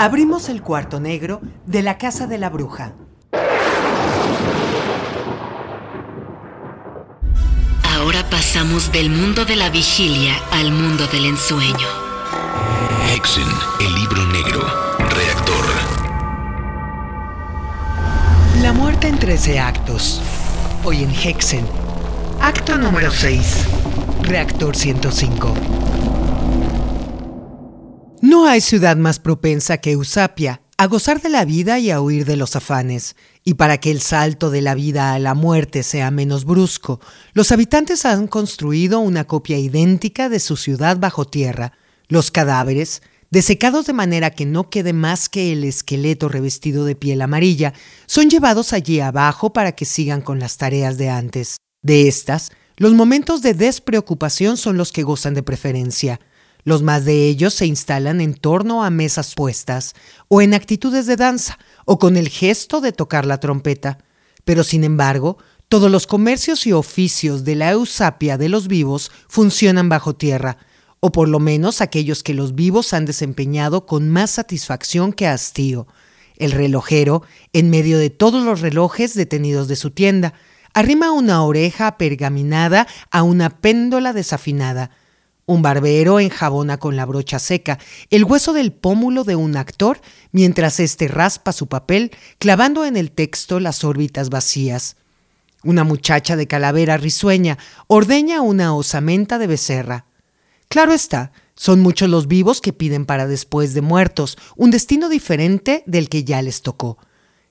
[0.00, 2.92] Abrimos el cuarto negro de la casa de la bruja.
[7.82, 11.88] Ahora pasamos del mundo de la vigilia al mundo del ensueño.
[13.12, 13.48] Hexen,
[13.80, 14.60] el libro negro.
[15.16, 15.66] Reactor.
[18.62, 20.22] La muerte en 13 actos.
[20.84, 21.66] Hoy en Hexen.
[22.40, 23.66] Acto número 6.
[24.22, 25.54] Reactor 105.
[28.20, 32.24] No hay ciudad más propensa que Eusapia a gozar de la vida y a huir
[32.24, 33.14] de los afanes.
[33.44, 37.00] Y para que el salto de la vida a la muerte sea menos brusco,
[37.32, 41.72] los habitantes han construido una copia idéntica de su ciudad bajo tierra.
[42.08, 47.22] Los cadáveres, desecados de manera que no quede más que el esqueleto revestido de piel
[47.22, 47.72] amarilla,
[48.06, 51.58] son llevados allí abajo para que sigan con las tareas de antes.
[51.82, 56.20] De estas, los momentos de despreocupación son los que gozan de preferencia.
[56.68, 59.94] Los más de ellos se instalan en torno a mesas puestas,
[60.28, 63.96] o en actitudes de danza, o con el gesto de tocar la trompeta.
[64.44, 65.38] Pero sin embargo,
[65.70, 70.58] todos los comercios y oficios de la Eusapia de los vivos funcionan bajo tierra,
[71.00, 75.86] o por lo menos aquellos que los vivos han desempeñado con más satisfacción que hastío.
[76.36, 77.22] El relojero,
[77.54, 80.34] en medio de todos los relojes detenidos de su tienda,
[80.74, 84.90] arrima una oreja pergaminada a una péndola desafinada,
[85.48, 87.78] un barbero enjabona con la brocha seca
[88.10, 89.98] el hueso del pómulo de un actor
[90.30, 94.96] mientras éste raspa su papel, clavando en el texto las órbitas vacías.
[95.64, 100.04] Una muchacha de calavera risueña ordeña una osamenta de becerra.
[100.68, 105.82] Claro está, son muchos los vivos que piden para después de muertos un destino diferente
[105.86, 106.98] del que ya les tocó.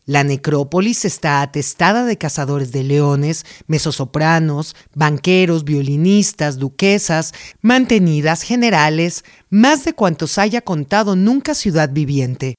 [0.07, 9.83] La necrópolis está atestada de cazadores de leones, mesosopranos, banqueros, violinistas, duquesas, mantenidas, generales, más
[9.83, 12.55] de cuantos haya contado nunca ciudad viviente.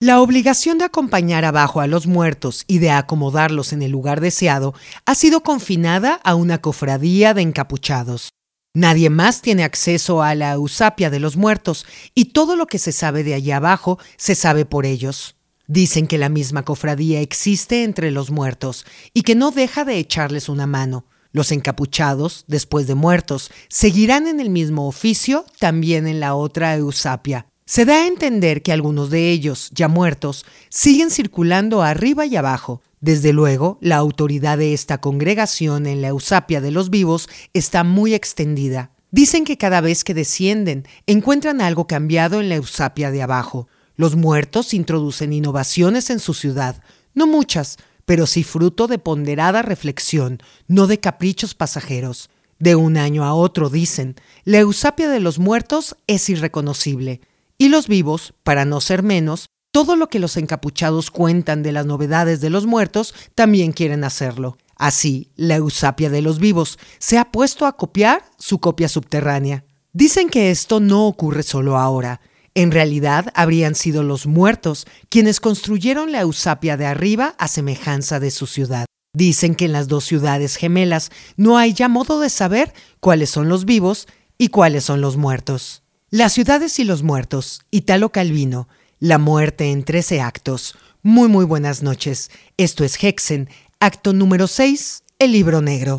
[0.00, 4.74] La obligación de acompañar abajo a los muertos y de acomodarlos en el lugar deseado
[5.06, 8.30] ha sido confinada a una cofradía de encapuchados.
[8.74, 11.86] Nadie más tiene acceso a la eusapia de los muertos
[12.16, 15.37] y todo lo que se sabe de allá abajo se sabe por ellos.
[15.68, 20.48] Dicen que la misma cofradía existe entre los muertos y que no deja de echarles
[20.48, 21.04] una mano.
[21.30, 27.46] Los encapuchados, después de muertos, seguirán en el mismo oficio también en la otra Eusapia.
[27.66, 32.80] Se da a entender que algunos de ellos, ya muertos, siguen circulando arriba y abajo.
[33.02, 38.14] Desde luego, la autoridad de esta congregación en la Eusapia de los vivos está muy
[38.14, 38.92] extendida.
[39.10, 43.68] Dicen que cada vez que descienden encuentran algo cambiado en la Eusapia de abajo.
[43.98, 46.80] Los muertos introducen innovaciones en su ciudad,
[47.14, 52.30] no muchas, pero sí fruto de ponderada reflexión, no de caprichos pasajeros.
[52.60, 54.14] De un año a otro, dicen,
[54.44, 57.22] la eusapia de los muertos es irreconocible.
[57.58, 61.84] Y los vivos, para no ser menos, todo lo que los encapuchados cuentan de las
[61.84, 64.58] novedades de los muertos, también quieren hacerlo.
[64.76, 69.64] Así, la eusapia de los vivos se ha puesto a copiar su copia subterránea.
[69.92, 72.20] Dicen que esto no ocurre solo ahora,
[72.54, 78.30] en realidad habrían sido los muertos quienes construyeron la Eusapia de arriba a semejanza de
[78.30, 78.86] su ciudad.
[79.14, 83.48] Dicen que en las dos ciudades gemelas no hay ya modo de saber cuáles son
[83.48, 84.06] los vivos
[84.38, 85.82] y cuáles son los muertos.
[86.10, 90.76] Las ciudades y los muertos, Italo Calvino, La muerte en trece actos.
[91.02, 92.30] Muy muy buenas noches.
[92.56, 93.48] Esto es Hexen,
[93.80, 95.96] acto número 6, el libro negro.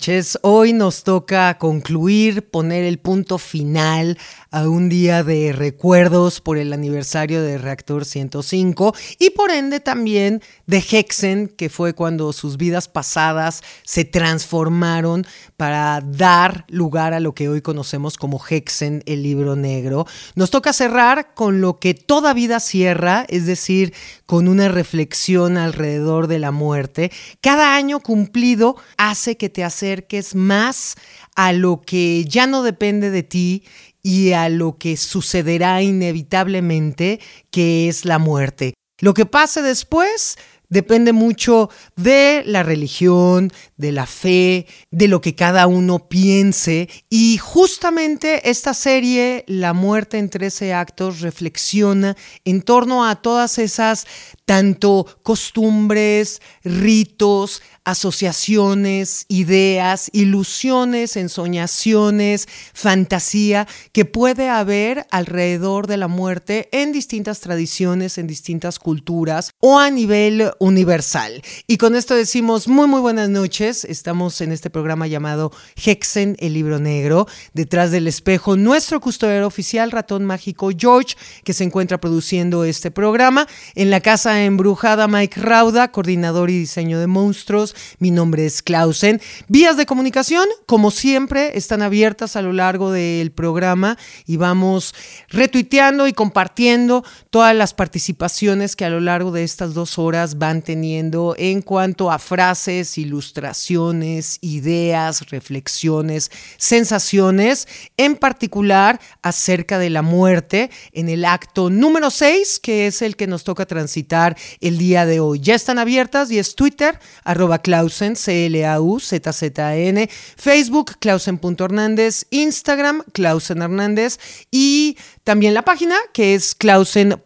[0.00, 0.38] Noches.
[0.42, 4.18] Hoy nos toca concluir, poner el punto final
[4.50, 10.42] a un día de recuerdos por el aniversario de Reactor 105 y por ende también
[10.66, 15.26] de Hexen, que fue cuando sus vidas pasadas se transformaron
[15.56, 20.06] para dar lugar a lo que hoy conocemos como Hexen, el libro negro.
[20.34, 23.94] Nos toca cerrar con lo que toda vida cierra, es decir,
[24.26, 27.10] con una reflexión alrededor de la muerte.
[27.40, 33.22] Cada año cumplido hace que te acerques más a lo que ya no depende de
[33.22, 33.64] ti
[34.02, 38.74] y a lo que sucederá inevitablemente, que es la muerte.
[39.00, 40.36] Lo que pase después
[40.70, 46.88] depende mucho de la religión, de la fe, de lo que cada uno piense.
[47.10, 54.06] Y justamente esta serie, La muerte en 13 actos, reflexiona en torno a todas esas
[54.44, 66.68] tanto costumbres, ritos, asociaciones, ideas, ilusiones, ensoñaciones, fantasía que puede haber alrededor de la muerte
[66.72, 71.42] en distintas tradiciones, en distintas culturas o a nivel universal.
[71.66, 73.84] Y con esto decimos muy muy buenas noches.
[73.84, 77.26] Estamos en este programa llamado Hexen, el libro negro.
[77.54, 83.46] Detrás del espejo, nuestro custodiero oficial, ratón mágico George, que se encuentra produciendo este programa.
[83.74, 87.74] En la casa embrujada, Mike Rauda, coordinador y diseño de monstruos.
[87.98, 89.20] Mi nombre es Clausen.
[89.48, 94.94] Vías de comunicación, como siempre, están abiertas a lo largo del programa y vamos
[95.28, 100.62] retuiteando y compartiendo todas las participaciones que a lo largo de estas dos horas van
[100.62, 110.70] teniendo en cuanto a frases, ilustraciones, ideas, reflexiones, sensaciones, en particular acerca de la muerte
[110.92, 114.19] en el acto número 6, que es el que nos toca transitar
[114.60, 115.40] el día de hoy.
[115.40, 124.18] Ya están abiertas y es Twitter, arroba Clausen, C-L-A-U-Z-Z-N, Facebook, Clausen.hernández, Instagram, Clausen Hernández
[124.50, 127.20] y también la página que es clausen.org.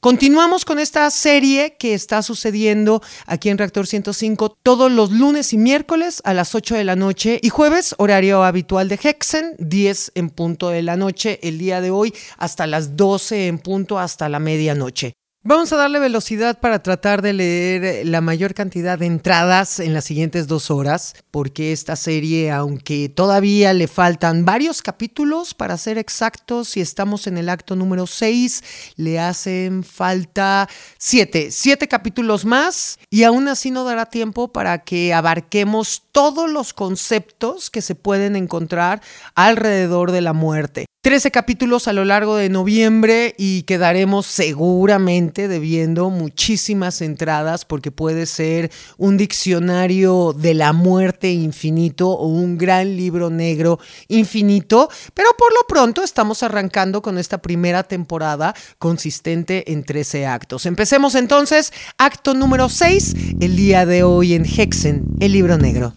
[0.00, 5.58] Continuamos con esta serie que está sucediendo aquí en Reactor 105 todos los lunes y
[5.58, 10.30] miércoles a las 8 de la noche y jueves, horario habitual de Hexen, 10 en
[10.30, 14.38] punto de la noche el día de hoy hasta las 12 en punto hasta la
[14.38, 15.07] medianoche.
[15.48, 20.04] Vamos a darle velocidad para tratar de leer la mayor cantidad de entradas en las
[20.04, 26.68] siguientes dos horas, porque esta serie, aunque todavía le faltan varios capítulos, para ser exactos,
[26.68, 28.62] si estamos en el acto número 6,
[28.96, 35.14] le hacen falta siete, siete capítulos más, y aún así no dará tiempo para que
[35.14, 39.00] abarquemos todos los conceptos que se pueden encontrar
[39.34, 40.84] alrededor de la muerte.
[41.08, 48.26] 13 capítulos a lo largo de noviembre y quedaremos seguramente debiendo muchísimas entradas porque puede
[48.26, 53.78] ser un diccionario de la muerte infinito o un gran libro negro
[54.08, 60.66] infinito, pero por lo pronto estamos arrancando con esta primera temporada consistente en 13 actos.
[60.66, 65.92] Empecemos entonces, acto número 6, el día de hoy en Hexen, el libro negro.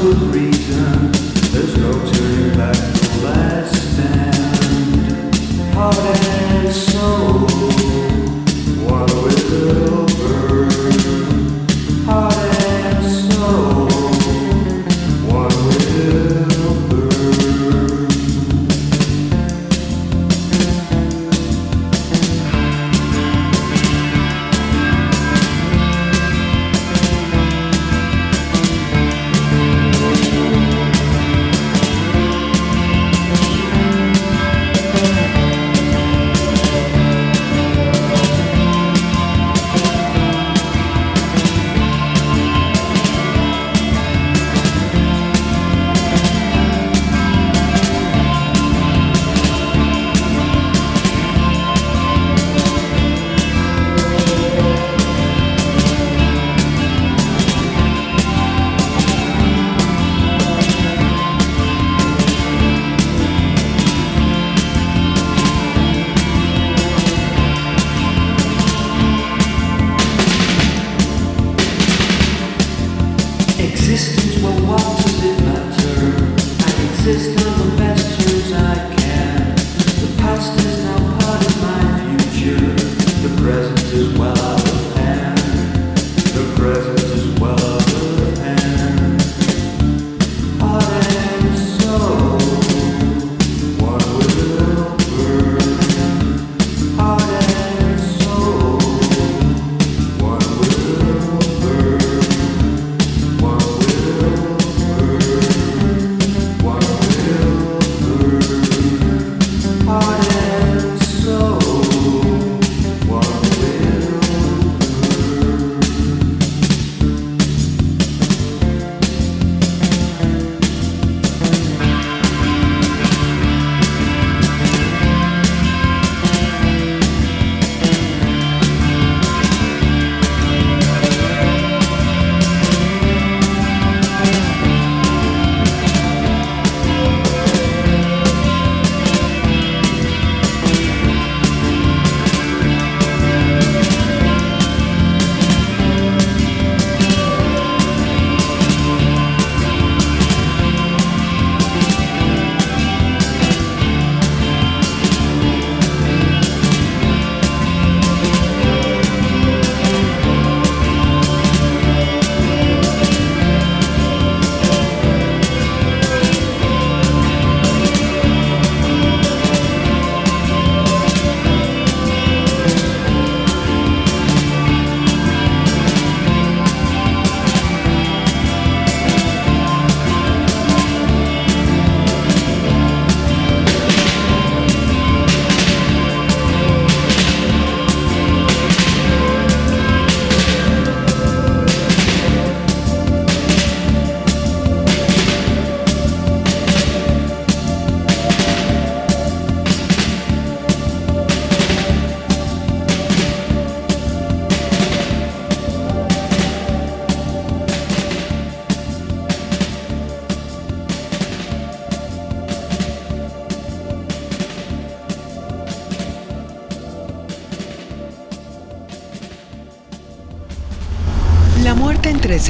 [0.00, 1.19] for reason.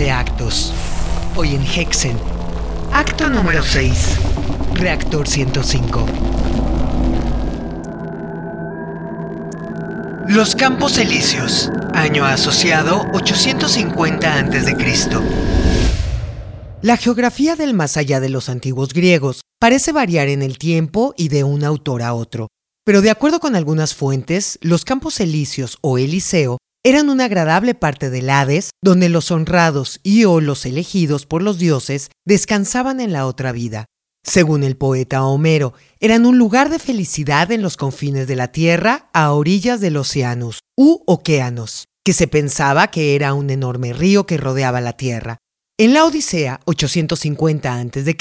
[0.00, 0.72] 13 actos.
[1.36, 2.16] Hoy en Hexen.
[2.90, 4.16] Acto número 6.
[4.72, 6.06] Reactor 105.
[10.26, 11.70] Los Campos Elíseos.
[11.92, 14.74] Año asociado 850 a.C.
[16.80, 21.28] La geografía del más allá de los antiguos griegos parece variar en el tiempo y
[21.28, 22.48] de un autor a otro.
[22.86, 28.08] Pero de acuerdo con algunas fuentes, los Campos Elíseos o Eliseo eran una agradable parte
[28.08, 33.26] del Hades, donde los honrados y o los elegidos por los dioses descansaban en la
[33.26, 33.84] otra vida.
[34.24, 39.08] Según el poeta Homero, eran un lugar de felicidad en los confines de la tierra
[39.12, 44.36] a orillas del océanos, u océanos, que se pensaba que era un enorme río que
[44.36, 45.38] rodeaba la tierra.
[45.78, 48.16] En la Odisea 850 a.C.,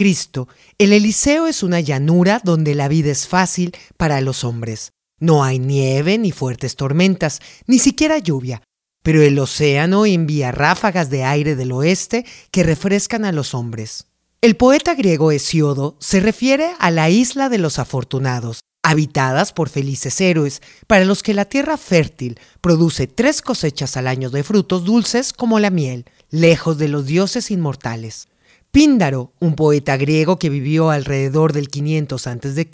[0.78, 4.92] el Eliseo es una llanura donde la vida es fácil para los hombres.
[5.20, 8.62] No hay nieve ni fuertes tormentas, ni siquiera lluvia,
[9.04, 14.08] pero el océano envía ráfagas de aire del oeste que refrescan a los hombres.
[14.42, 20.22] El poeta griego Hesiodo se refiere a la isla de los afortunados, habitadas por felices
[20.22, 25.34] héroes, para los que la tierra fértil produce tres cosechas al año de frutos dulces
[25.34, 28.30] como la miel, lejos de los dioses inmortales.
[28.72, 32.70] Píndaro, un poeta griego que vivió alrededor del 500 a.C.,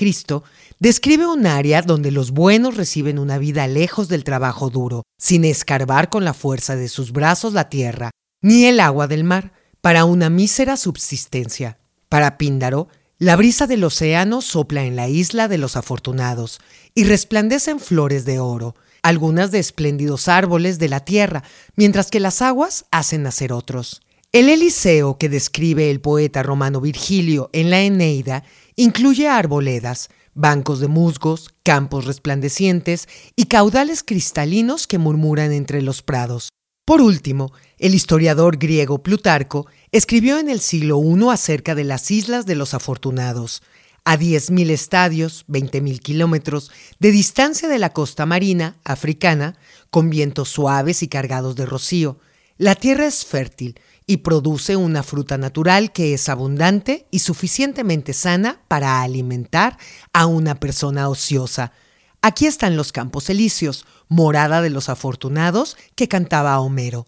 [0.79, 6.09] describe un área donde los buenos reciben una vida lejos del trabajo duro, sin escarbar
[6.09, 8.11] con la fuerza de sus brazos la tierra,
[8.41, 11.77] ni el agua del mar, para una mísera subsistencia.
[12.09, 16.59] Para Píndaro, la brisa del océano sopla en la isla de los afortunados
[16.93, 21.43] y resplandecen flores de oro, algunas de espléndidos árboles de la tierra,
[21.75, 24.01] mientras que las aguas hacen nacer otros.
[24.31, 28.43] El Eliseo que describe el poeta romano Virgilio en la Eneida
[28.75, 36.50] incluye arboledas, bancos de musgos, campos resplandecientes y caudales cristalinos que murmuran entre los prados.
[36.86, 42.45] Por último, el historiador griego Plutarco escribió en el siglo I acerca de las Islas
[42.45, 43.63] de los Afortunados,
[44.04, 49.58] a 10.000 estadios, 20.000 kilómetros de distancia de la costa marina africana,
[49.89, 52.19] con vientos suaves y cargados de rocío.
[52.58, 58.61] La tierra es fértil y produce una fruta natural que es abundante y suficientemente sana
[58.67, 59.77] para alimentar
[60.13, 61.71] a una persona ociosa.
[62.21, 67.05] Aquí están los campos elíseos, morada de los afortunados que cantaba Homero.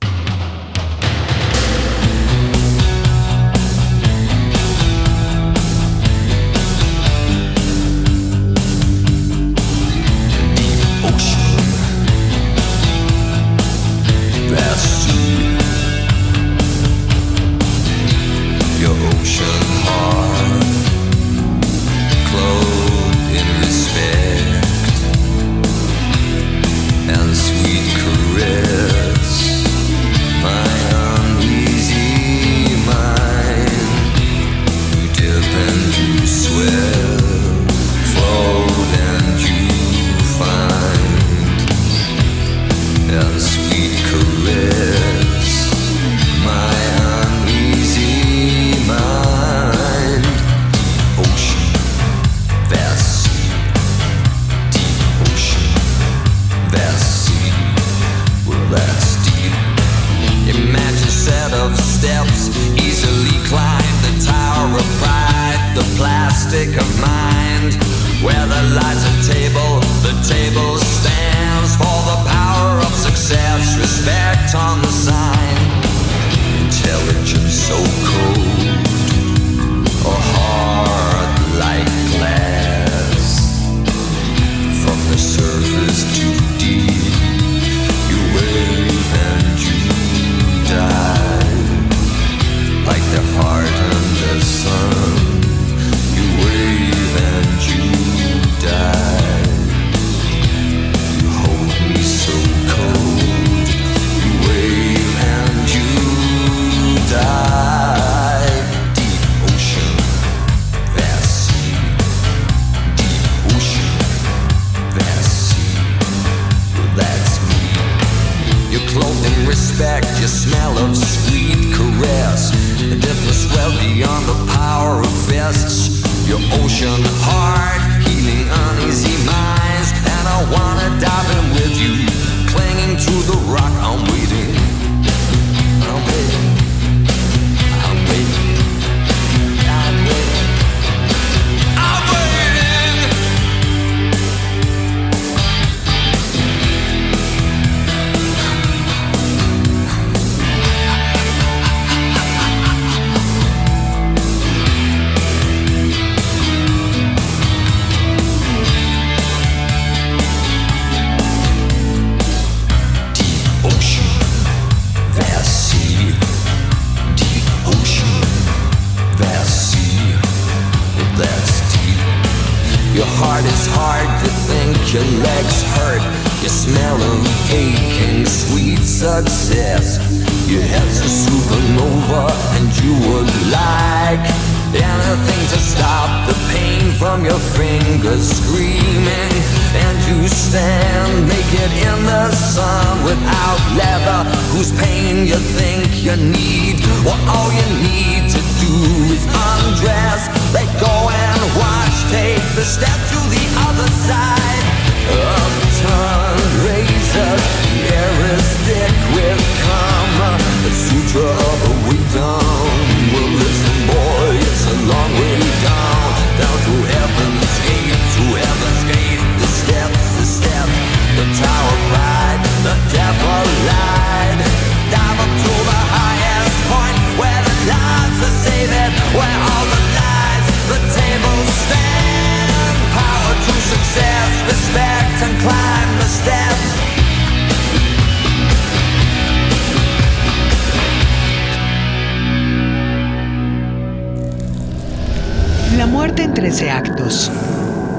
[246.48, 247.30] 13 actos.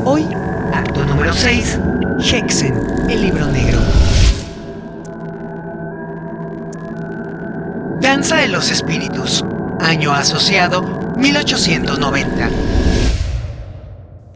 [0.07, 0.25] Hoy,
[0.73, 1.79] acto número 6,
[2.33, 2.75] Hexen,
[3.11, 3.79] el libro negro.
[8.01, 9.45] Danza de los Espíritus.
[9.81, 10.81] Año asociado
[11.19, 12.51] 1890.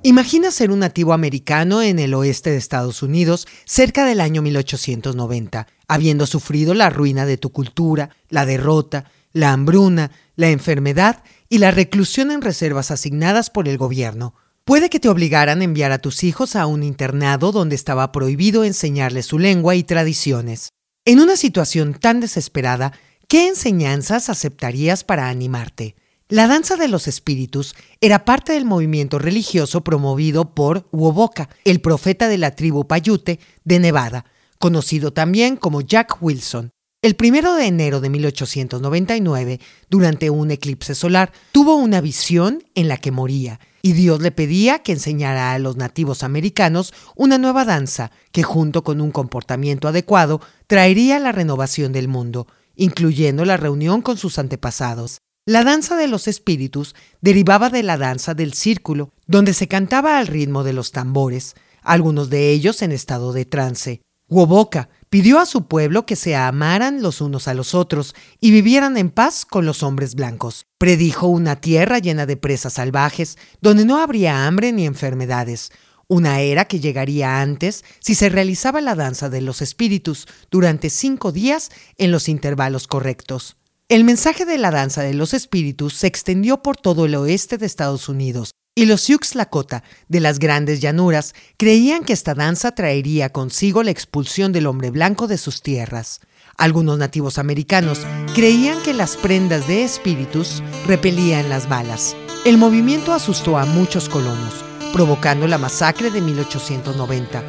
[0.03, 5.69] Imagina ser un nativo americano en el oeste de Estados Unidos cerca del año 1890,
[5.89, 11.23] habiendo sufrido la ruina de tu cultura, la derrota, la hambruna, la enfermedad
[11.53, 14.35] y la reclusión en reservas asignadas por el gobierno.
[14.65, 18.65] Puede que te obligaran a enviar a tus hijos a un internado donde estaba prohibido
[18.65, 20.71] enseñarles su lengua y tradiciones.
[21.05, 22.95] En una situación tan desesperada,
[23.29, 25.95] ¿qué enseñanzas aceptarías para animarte?
[26.27, 32.29] La danza de los espíritus era parte del movimiento religioso promovido por Woboka, el profeta
[32.29, 34.25] de la tribu Paiute de Nevada,
[34.59, 36.71] conocido también como Jack Wilson.
[37.03, 39.59] El primero de enero de 1899,
[39.91, 44.85] durante un eclipse solar, tuvo una visión en la que moría y Dios le pedía
[44.85, 50.41] que enseñara a los nativos americanos una nueva danza que junto con un comportamiento adecuado
[50.69, 55.19] traería la renovación del mundo, incluyendo la reunión con sus antepasados.
[55.45, 60.29] La danza de los espíritus derivaba de la danza del círculo, donde se cantaba al
[60.29, 64.03] ritmo de los tambores, algunos de ellos en estado de trance.
[64.33, 68.97] Woboka pidió a su pueblo que se amaran los unos a los otros y vivieran
[68.97, 70.67] en paz con los hombres blancos.
[70.79, 75.71] Predijo una tierra llena de presas salvajes, donde no habría hambre ni enfermedades,
[76.09, 81.31] una era que llegaría antes si se realizaba la danza de los espíritus durante cinco
[81.31, 83.57] días en los intervalos correctos.
[83.89, 87.67] El mensaje de la danza de los espíritus se extendió por todo el oeste de
[87.67, 93.31] Estados Unidos, y los Sioux Lakota de las grandes llanuras creían que esta danza traería
[93.31, 96.21] consigo la expulsión del hombre blanco de sus tierras.
[96.57, 98.01] Algunos nativos americanos
[98.35, 102.17] creían que las prendas de espíritus repelían las balas.
[102.47, 107.43] El movimiento asustó a muchos colonos, provocando la masacre de 1890.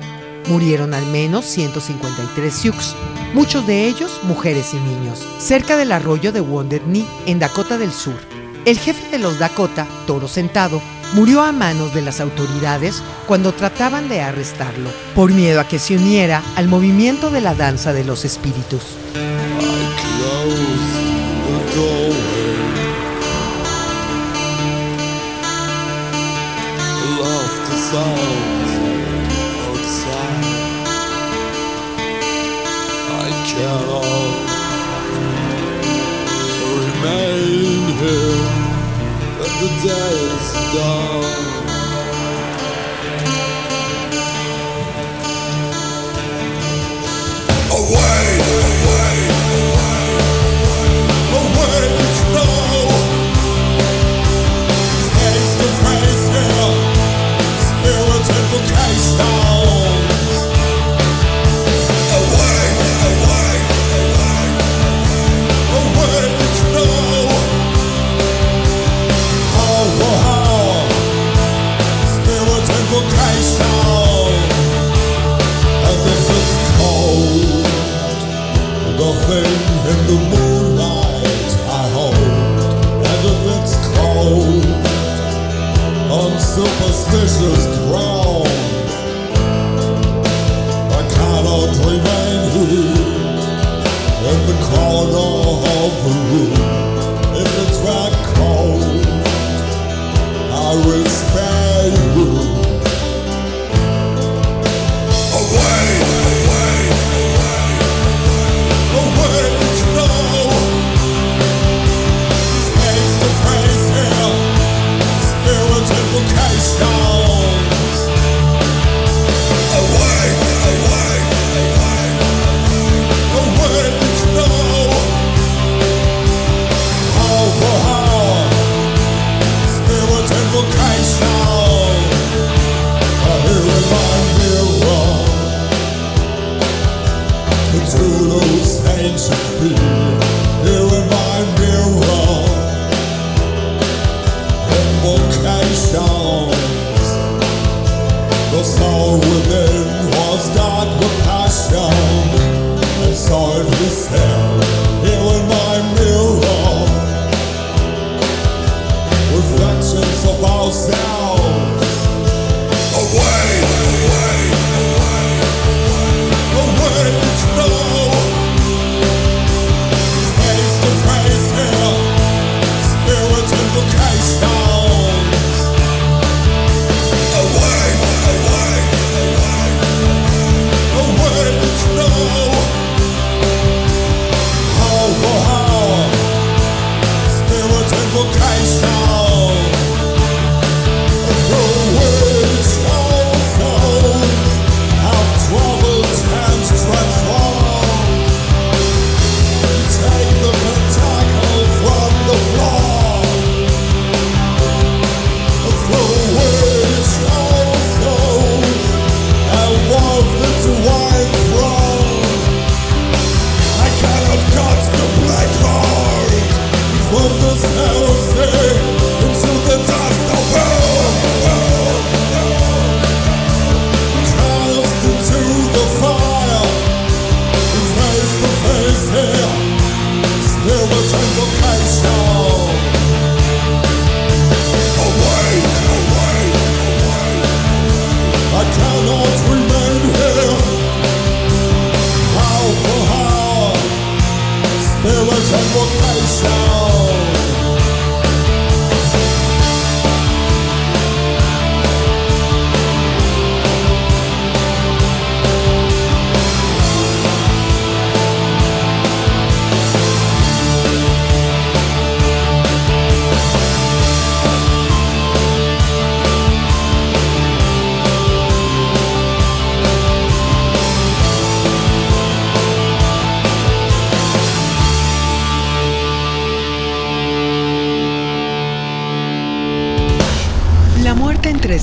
[0.49, 2.95] Murieron al menos 153 Sioux,
[3.33, 7.93] muchos de ellos mujeres y niños, cerca del arroyo de Wounded Knee, en Dakota del
[7.93, 8.19] Sur.
[8.65, 10.81] El jefe de los Dakota, Toro Sentado,
[11.13, 15.95] murió a manos de las autoridades cuando trataban de arrestarlo, por miedo a que se
[15.95, 18.83] uniera al movimiento de la danza de los espíritus.
[39.63, 41.52] The day is done.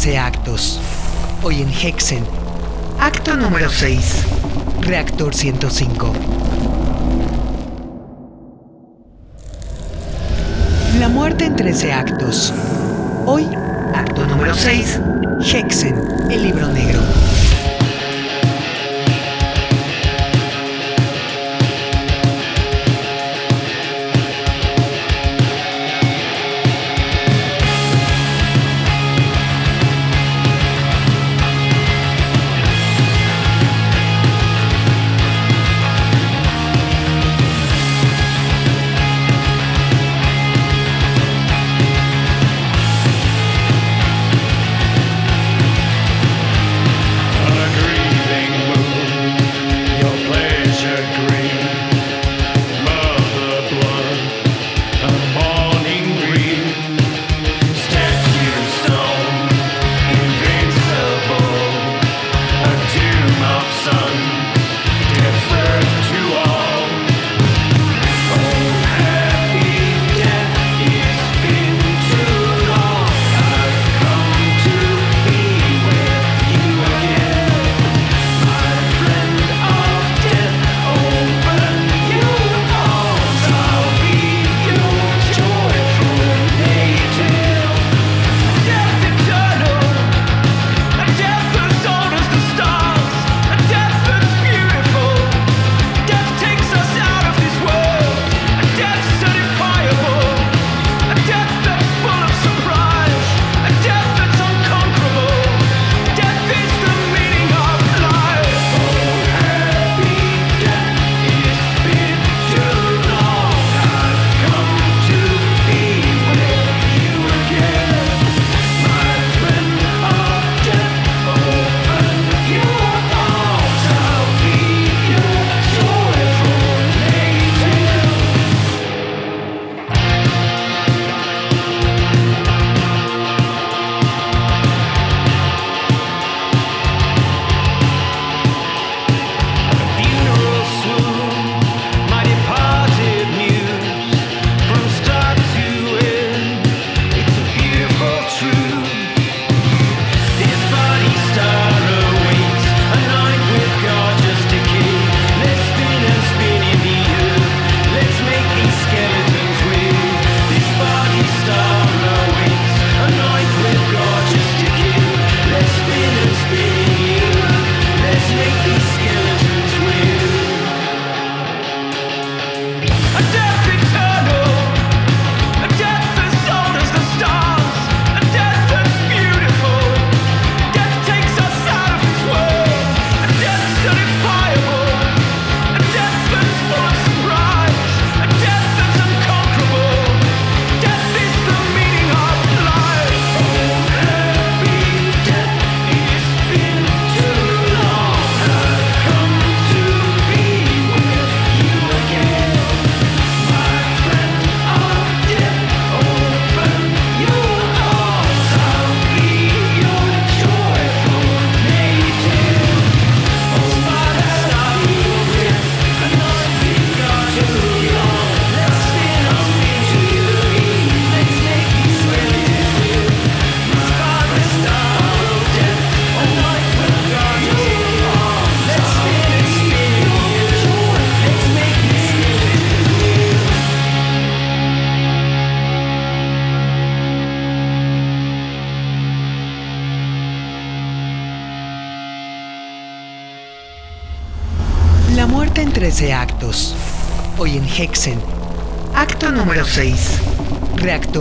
[0.08, 0.80] actos.
[1.42, 2.24] Hoy en Hexen.
[2.98, 4.24] Acto número 6.
[4.80, 6.12] Reactor 105.
[10.98, 12.52] La muerte en 13 actos.
[13.26, 13.46] Hoy,
[13.94, 15.00] acto número 6.
[15.52, 15.94] Hexen,
[16.30, 17.00] el libro negro.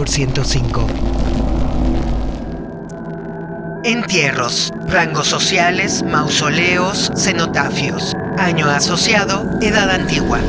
[0.10, 0.88] 105.
[3.84, 8.14] Entierros, rangos sociales, mausoleos, cenotafios.
[8.40, 10.40] Año asociado, edad antigua.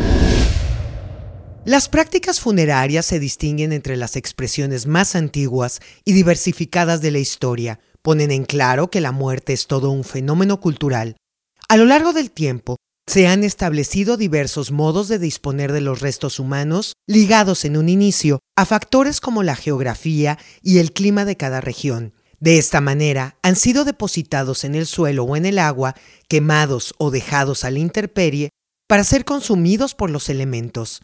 [1.67, 7.81] Las prácticas funerarias se distinguen entre las expresiones más antiguas y diversificadas de la historia.
[8.01, 11.17] Ponen en claro que la muerte es todo un fenómeno cultural.
[11.69, 12.77] A lo largo del tiempo,
[13.11, 18.39] se han establecido diversos modos de disponer de los restos humanos ligados en un inicio
[18.55, 22.15] a factores como la geografía y el clima de cada región.
[22.39, 25.97] De esta manera, han sido depositados en el suelo o en el agua,
[26.29, 28.51] quemados o dejados a la intemperie
[28.87, 31.03] para ser consumidos por los elementos.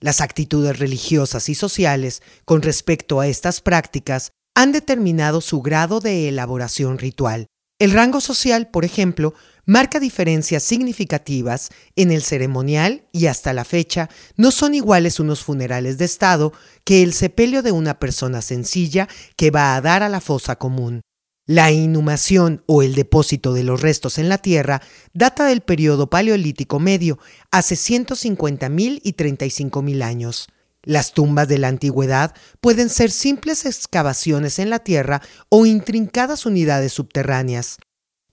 [0.00, 6.30] Las actitudes religiosas y sociales con respecto a estas prácticas han determinado su grado de
[6.30, 7.48] elaboración ritual.
[7.78, 9.34] El rango social, por ejemplo,
[9.64, 15.98] marca diferencias significativas en el ceremonial y hasta la fecha no son iguales unos funerales
[15.98, 16.52] de Estado
[16.84, 21.02] que el sepelio de una persona sencilla que va a dar a la fosa común.
[21.46, 24.80] La inhumación o el depósito de los restos en la tierra
[25.12, 27.18] data del periodo paleolítico medio,
[27.50, 30.48] hace 150.000 y 35.000 años.
[30.84, 36.92] Las tumbas de la antigüedad pueden ser simples excavaciones en la tierra o intrincadas unidades
[36.92, 37.78] subterráneas.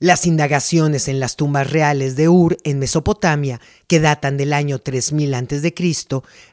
[0.01, 5.33] Las indagaciones en las tumbas reales de Ur en Mesopotamia, que datan del año 3000
[5.33, 5.73] a.C.,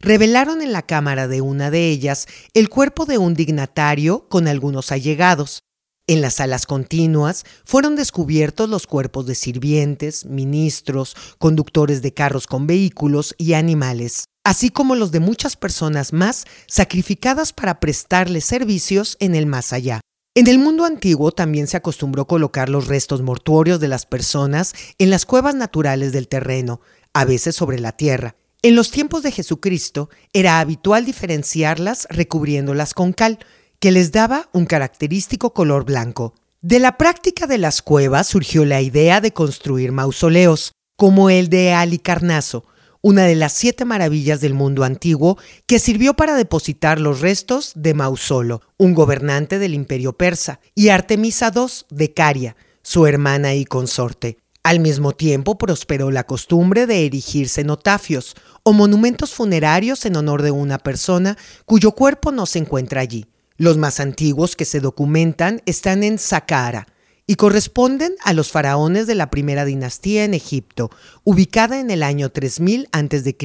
[0.01, 4.91] revelaron en la cámara de una de ellas el cuerpo de un dignatario con algunos
[4.91, 5.61] allegados.
[6.09, 12.67] En las salas continuas fueron descubiertos los cuerpos de sirvientes, ministros, conductores de carros con
[12.67, 19.37] vehículos y animales, así como los de muchas personas más sacrificadas para prestarles servicios en
[19.37, 20.01] el más allá.
[20.37, 25.09] En el mundo antiguo también se acostumbró colocar los restos mortuorios de las personas en
[25.09, 26.83] las cuevas naturales del terreno,
[27.15, 28.37] a veces sobre la tierra.
[28.61, 33.39] En los tiempos de Jesucristo era habitual diferenciarlas recubriéndolas con cal,
[33.81, 36.35] que les daba un característico color blanco.
[36.61, 41.73] De la práctica de las cuevas surgió la idea de construir mausoleos, como el de
[41.73, 42.67] Alicarnaso,
[43.07, 47.95] una de las siete maravillas del mundo antiguo que sirvió para depositar los restos de
[47.95, 54.39] Mausolo, un gobernante del imperio persa, y Artemisa II de Caria, su hermana y consorte.
[54.65, 58.35] Al mismo tiempo prosperó la costumbre de erigir cenotafios
[58.65, 63.27] o monumentos funerarios en honor de una persona cuyo cuerpo no se encuentra allí.
[63.57, 66.89] Los más antiguos que se documentan están en Saqqara
[67.27, 70.91] y corresponden a los faraones de la primera dinastía en Egipto,
[71.25, 73.37] ubicada en el año 3000 a.C.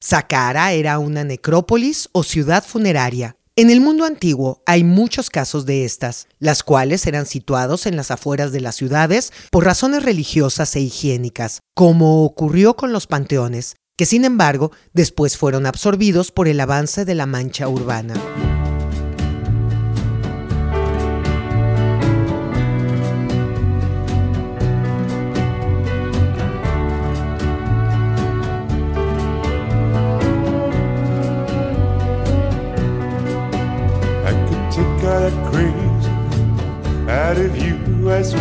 [0.00, 3.36] Saqqara era una necrópolis o ciudad funeraria.
[3.58, 8.10] En el mundo antiguo hay muchos casos de estas, las cuales eran situados en las
[8.10, 14.04] afueras de las ciudades por razones religiosas e higiénicas, como ocurrió con los panteones, que
[14.04, 18.14] sin embargo después fueron absorbidos por el avance de la mancha urbana.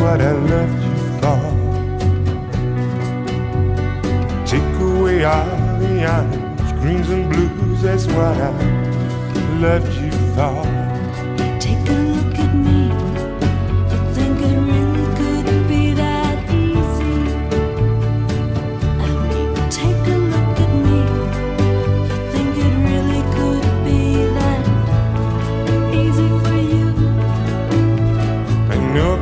[0.05, 1.41] What I left you for.
[4.45, 7.81] Take away all the orange, greens, and blues.
[7.81, 8.51] That's what I
[9.59, 10.84] left you for.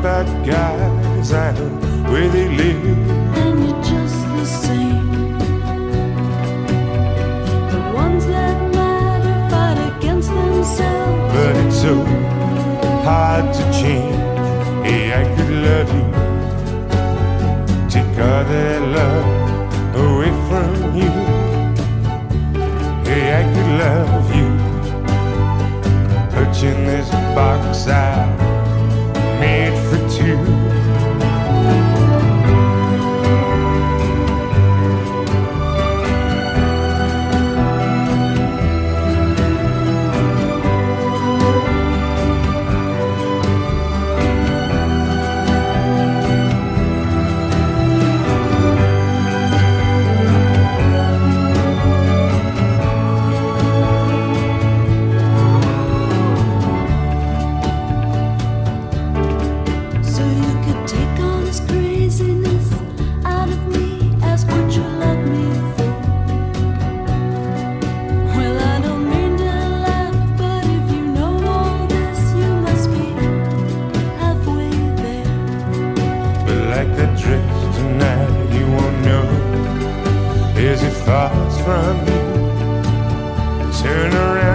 [0.03, 1.69] About guys, I know
[2.11, 3.09] where they live.
[3.37, 5.37] And you're just the same.
[7.71, 11.33] The ones that matter fight against themselves.
[11.33, 12.03] but it's so
[13.05, 14.17] hard to change.
[14.85, 16.05] Hey, I could love you,
[17.89, 19.25] take all that love
[20.03, 21.11] away from you.
[23.07, 24.49] Hey, I could love you,
[26.35, 28.52] put in this box I
[81.03, 82.19] across from me.
[83.81, 84.52] Turn around.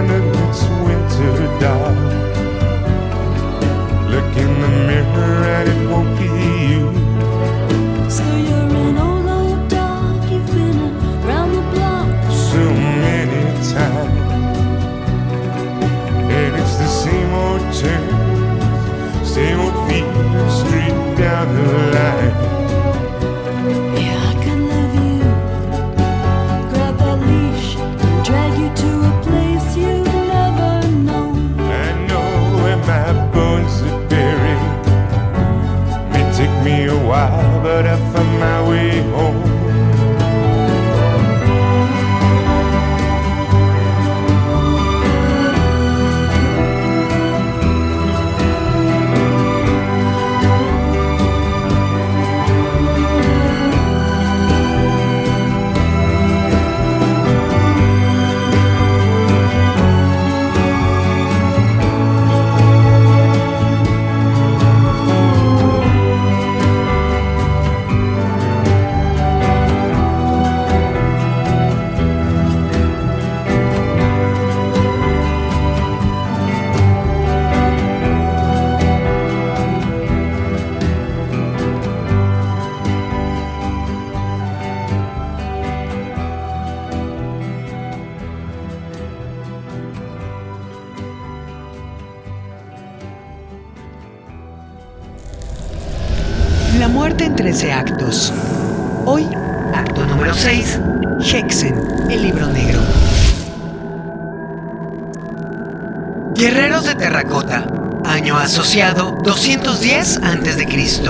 [109.79, 111.09] 210 a.C.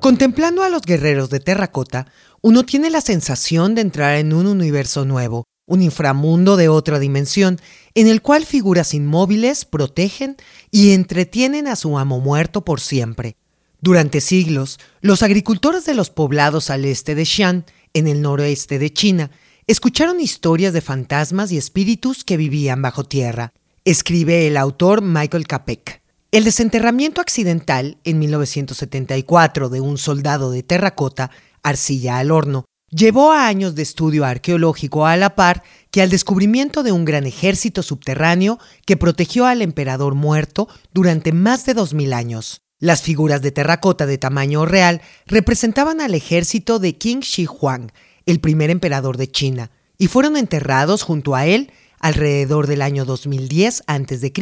[0.00, 2.06] Contemplando a los guerreros de terracota,
[2.40, 7.60] uno tiene la sensación de entrar en un universo nuevo, un inframundo de otra dimensión,
[7.94, 10.38] en el cual figuras inmóviles protegen
[10.70, 13.36] y entretienen a su amo muerto por siempre.
[13.82, 18.94] Durante siglos, los agricultores de los poblados al este de Xi'an, en el noroeste de
[18.94, 19.30] China,
[19.66, 23.52] escucharon historias de fantasmas y espíritus que vivían bajo tierra.
[23.84, 25.99] Escribe el autor Michael Capek.
[26.32, 31.32] El desenterramiento accidental en 1974 de un soldado de terracota,
[31.64, 36.84] arcilla al horno, llevó a años de estudio arqueológico a la par que al descubrimiento
[36.84, 42.60] de un gran ejército subterráneo que protegió al emperador muerto durante más de 2000 años.
[42.78, 47.90] Las figuras de terracota de tamaño real representaban al ejército de Qin Shi Huang,
[48.24, 53.84] el primer emperador de China, y fueron enterrados junto a él alrededor del año 2010
[53.86, 54.32] a.C.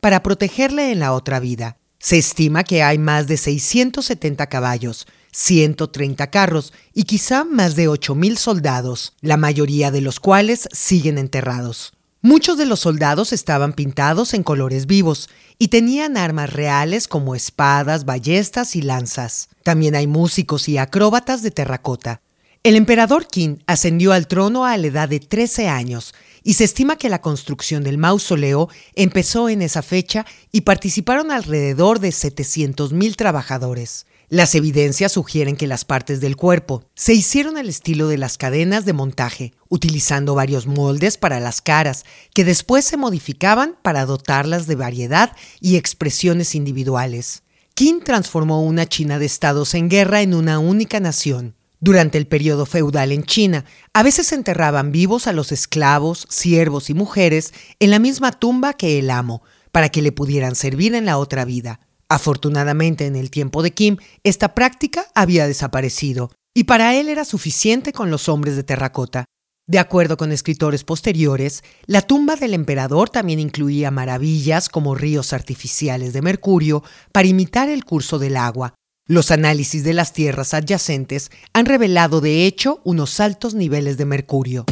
[0.00, 1.76] para protegerle en la otra vida.
[2.00, 8.36] Se estima que hay más de 670 caballos, 130 carros y quizá más de 8.000
[8.36, 11.92] soldados, la mayoría de los cuales siguen enterrados.
[12.20, 18.04] Muchos de los soldados estaban pintados en colores vivos y tenían armas reales como espadas,
[18.04, 19.48] ballestas y lanzas.
[19.62, 22.20] También hay músicos y acróbatas de terracota.
[22.64, 26.12] El emperador Qin ascendió al trono a la edad de 13 años
[26.42, 31.98] y se estima que la construcción del mausoleo empezó en esa fecha y participaron alrededor
[32.00, 34.06] de 700.000 trabajadores.
[34.30, 38.84] Las evidencias sugieren que las partes del cuerpo se hicieron al estilo de las cadenas
[38.84, 44.74] de montaje, utilizando varios moldes para las caras, que después se modificaban para dotarlas de
[44.76, 47.42] variedad y expresiones individuales.
[47.74, 51.54] Qin transformó una China de estados en guerra en una única nación.
[51.80, 56.94] Durante el periodo feudal en China, a veces enterraban vivos a los esclavos, siervos y
[56.94, 61.18] mujeres en la misma tumba que el amo, para que le pudieran servir en la
[61.18, 61.80] otra vida.
[62.08, 67.92] Afortunadamente, en el tiempo de Kim, esta práctica había desaparecido, y para él era suficiente
[67.92, 69.26] con los hombres de terracota.
[69.68, 76.14] De acuerdo con escritores posteriores, la tumba del emperador también incluía maravillas como ríos artificiales
[76.14, 78.74] de mercurio para imitar el curso del agua.
[79.10, 84.66] Los análisis de las tierras adyacentes han revelado de hecho unos altos niveles de mercurio.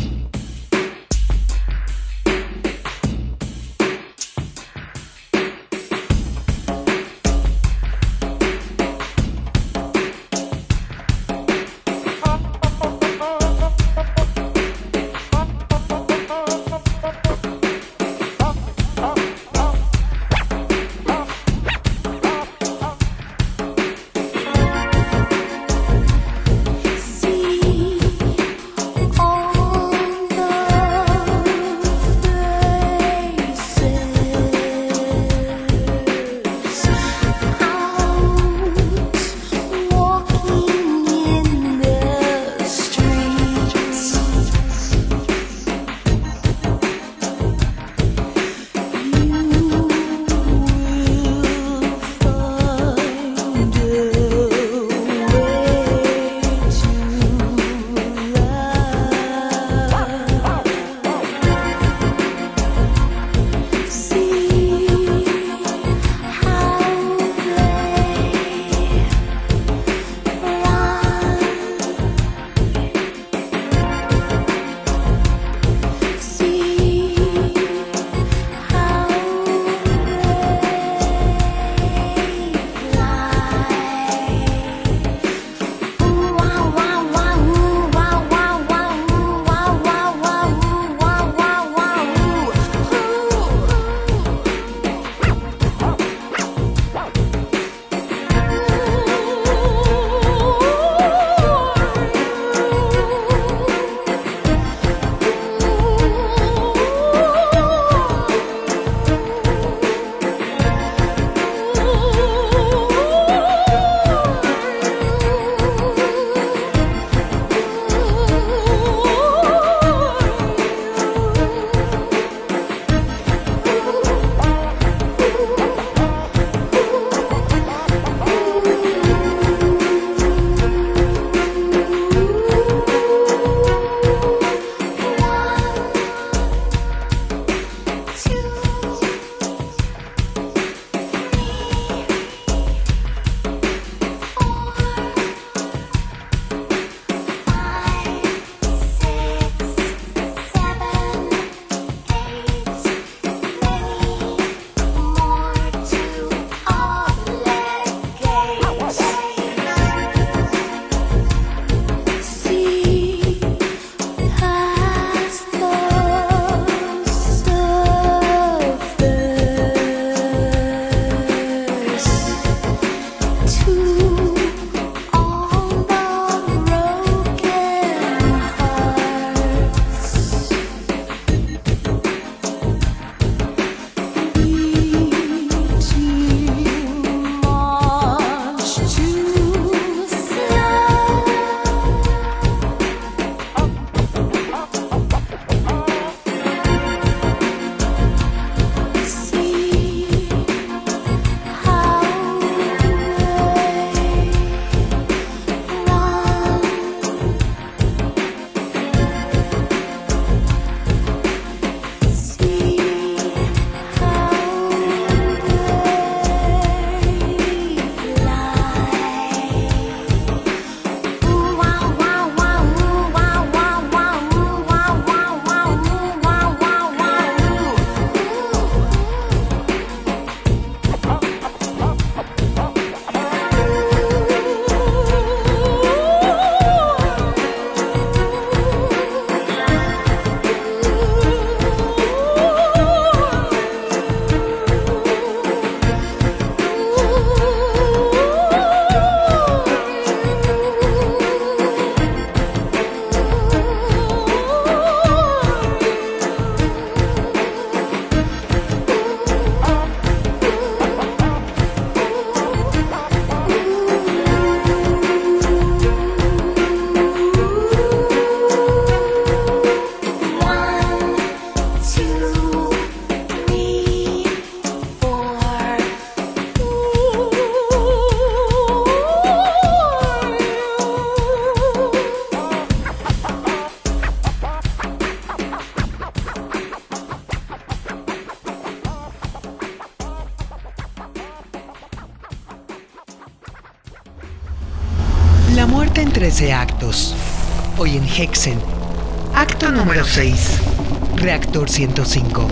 [301.47, 302.49] Reactor 105.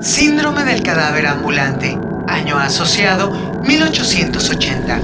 [0.00, 1.96] Síndrome del cadáver ambulante.
[2.26, 3.30] Año asociado
[3.62, 5.00] 1880.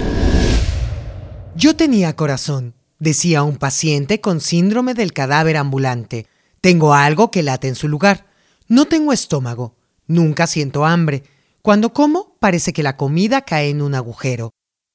[1.54, 6.26] Yo tenía corazón, decía un paciente con síndrome del cadáver ambulante.
[6.60, 8.26] Tengo algo que late en su lugar.
[8.66, 9.76] No tengo estómago.
[10.08, 11.22] Nunca siento hambre.
[11.62, 14.50] Cuando como, parece que la comida cae en un agujero.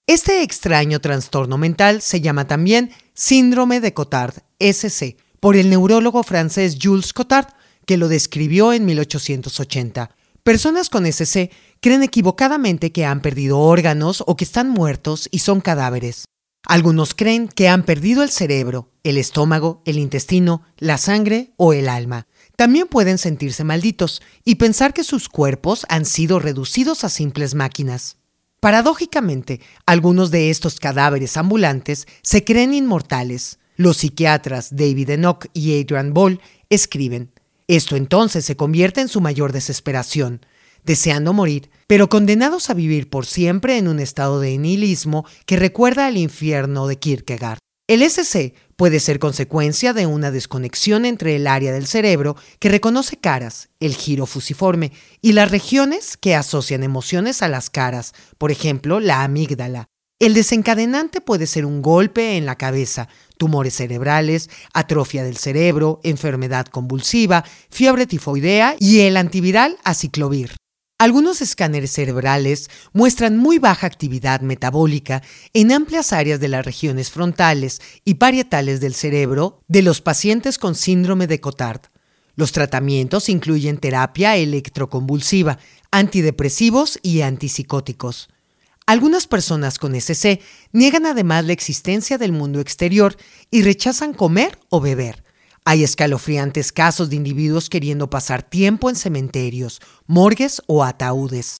[0.07, 6.77] Este extraño trastorno mental se llama también síndrome de Cotard, SC, por el neurólogo francés
[6.81, 7.47] Jules Cotard,
[7.85, 10.15] que lo describió en 1880.
[10.43, 11.51] Personas con SC
[11.81, 16.25] creen equivocadamente que han perdido órganos o que están muertos y son cadáveres.
[16.67, 21.87] Algunos creen que han perdido el cerebro, el estómago, el intestino, la sangre o el
[21.87, 22.27] alma.
[22.55, 28.17] También pueden sentirse malditos y pensar que sus cuerpos han sido reducidos a simples máquinas.
[28.59, 33.59] Paradójicamente, algunos de estos cadáveres ambulantes se creen inmortales.
[33.75, 37.31] Los psiquiatras David Enoch y Adrian Ball escriben,
[37.67, 40.45] esto entonces se convierte en su mayor desesperación,
[40.85, 46.05] deseando morir, pero condenados a vivir por siempre en un estado de nihilismo que recuerda
[46.05, 47.59] al infierno de Kierkegaard.
[47.87, 53.17] El SC puede ser consecuencia de una desconexión entre el área del cerebro que reconoce
[53.17, 58.99] caras, el giro fusiforme, y las regiones que asocian emociones a las caras, por ejemplo,
[58.99, 59.85] la amígdala.
[60.17, 66.65] El desencadenante puede ser un golpe en la cabeza, tumores cerebrales, atrofia del cerebro, enfermedad
[66.67, 70.55] convulsiva, fiebre tifoidea y el antiviral aciclovir.
[70.97, 75.23] Algunos escáneres cerebrales muestran muy baja actividad metabólica
[75.53, 80.73] en amplias áreas de las regiones frontales y parietales del cerebro de los pacientes con
[80.73, 81.81] síndrome de Cotard.
[82.35, 85.59] Los tratamientos incluyen terapia electroconvulsiva,
[85.91, 88.29] antidepresivos y antipsicóticos.
[88.87, 93.17] Algunas personas con SC niegan además la existencia del mundo exterior
[93.49, 95.23] y rechazan comer o beber.
[95.63, 101.57] Hay escalofriantes casos de individuos queriendo pasar tiempo en cementerios, morgues o ataúdes.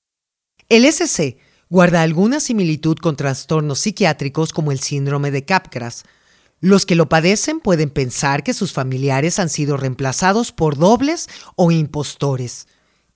[0.69, 6.03] El SC guarda alguna similitud con trastornos psiquiátricos como el síndrome de Capgras.
[6.59, 11.71] Los que lo padecen pueden pensar que sus familiares han sido reemplazados por dobles o
[11.71, 12.67] impostores.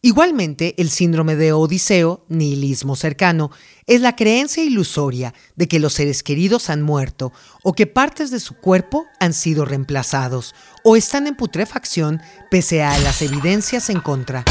[0.01, 3.51] Igualmente, el síndrome de Odiseo, nihilismo cercano,
[3.85, 7.33] es la creencia ilusoria de que los seres queridos han muerto
[7.63, 12.97] o que partes de su cuerpo han sido reemplazados o están en putrefacción pese a
[12.99, 14.45] las evidencias en contra.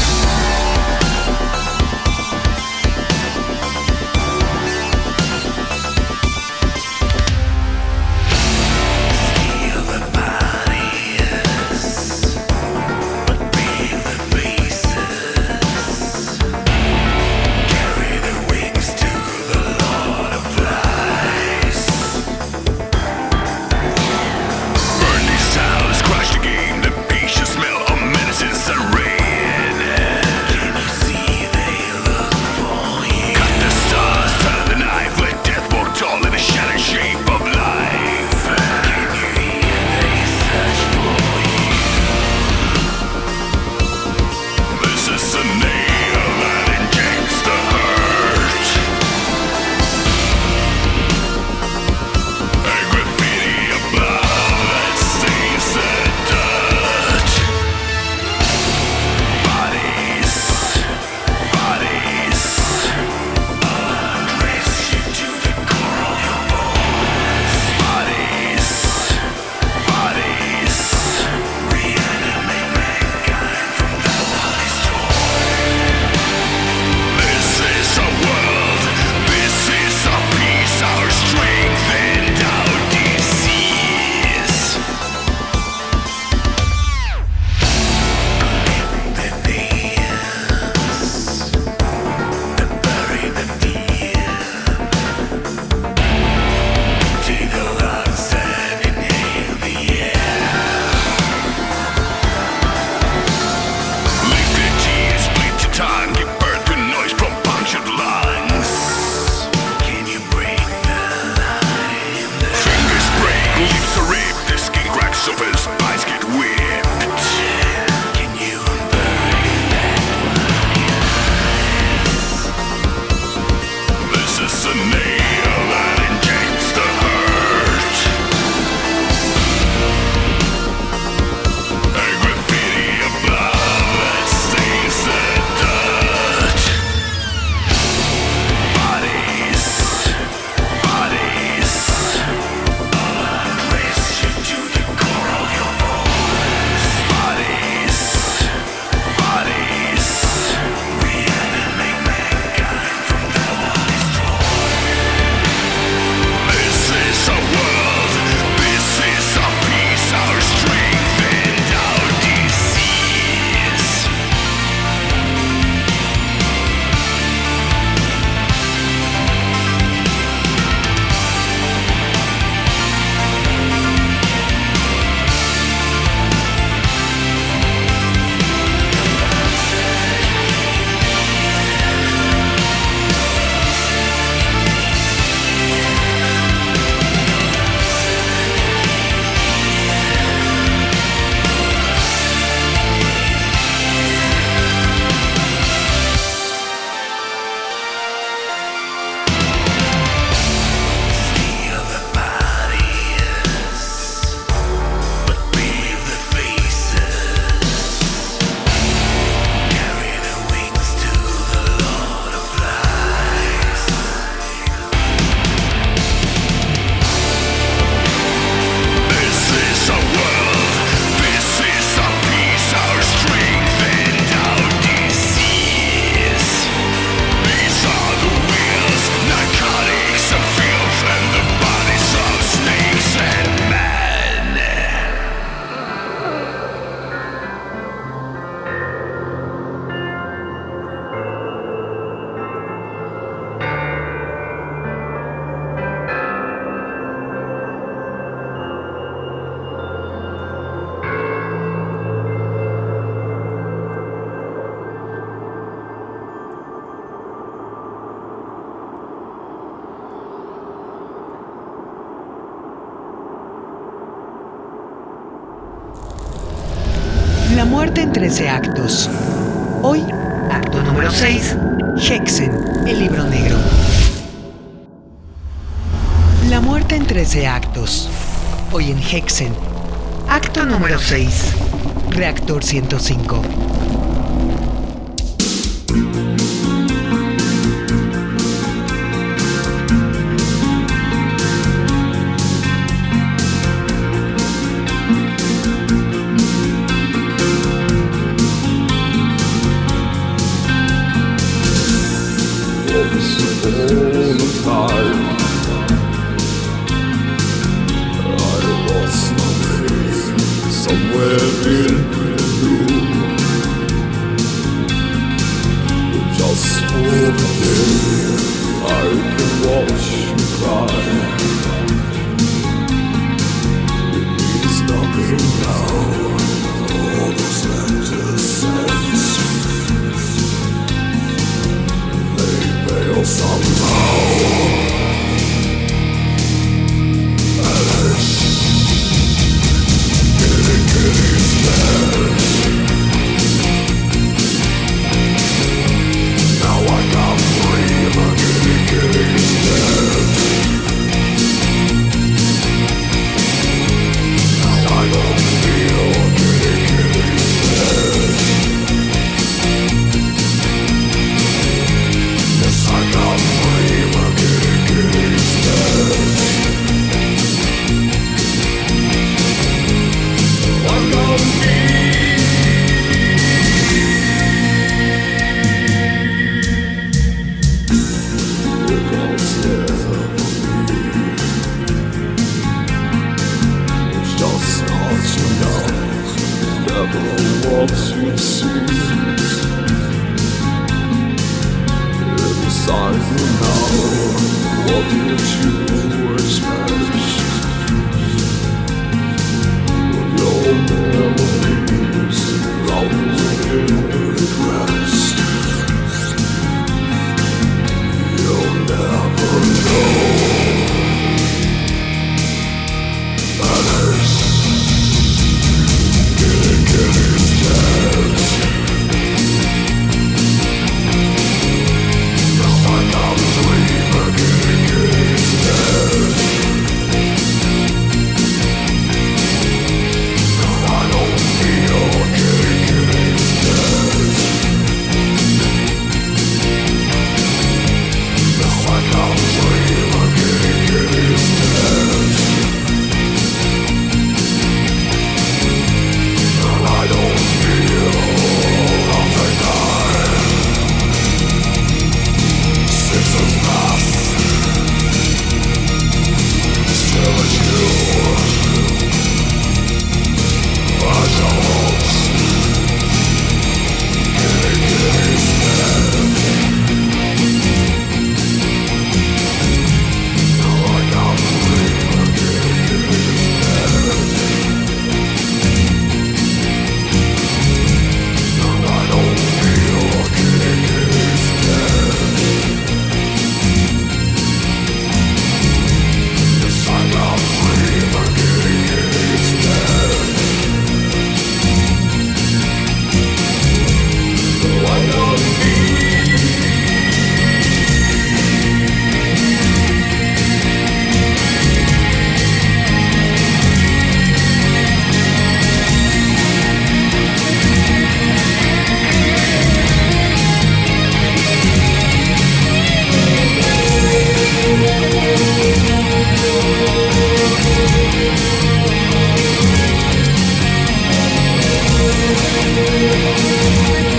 [523.69, 524.18] La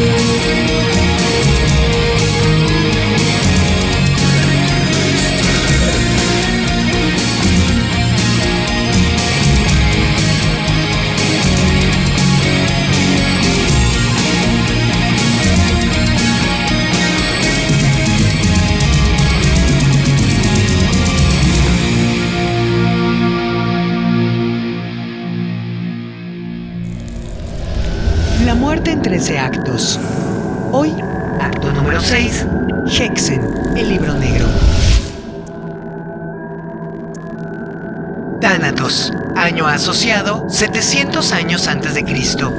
[40.51, 42.53] 700 años antes de Cristo.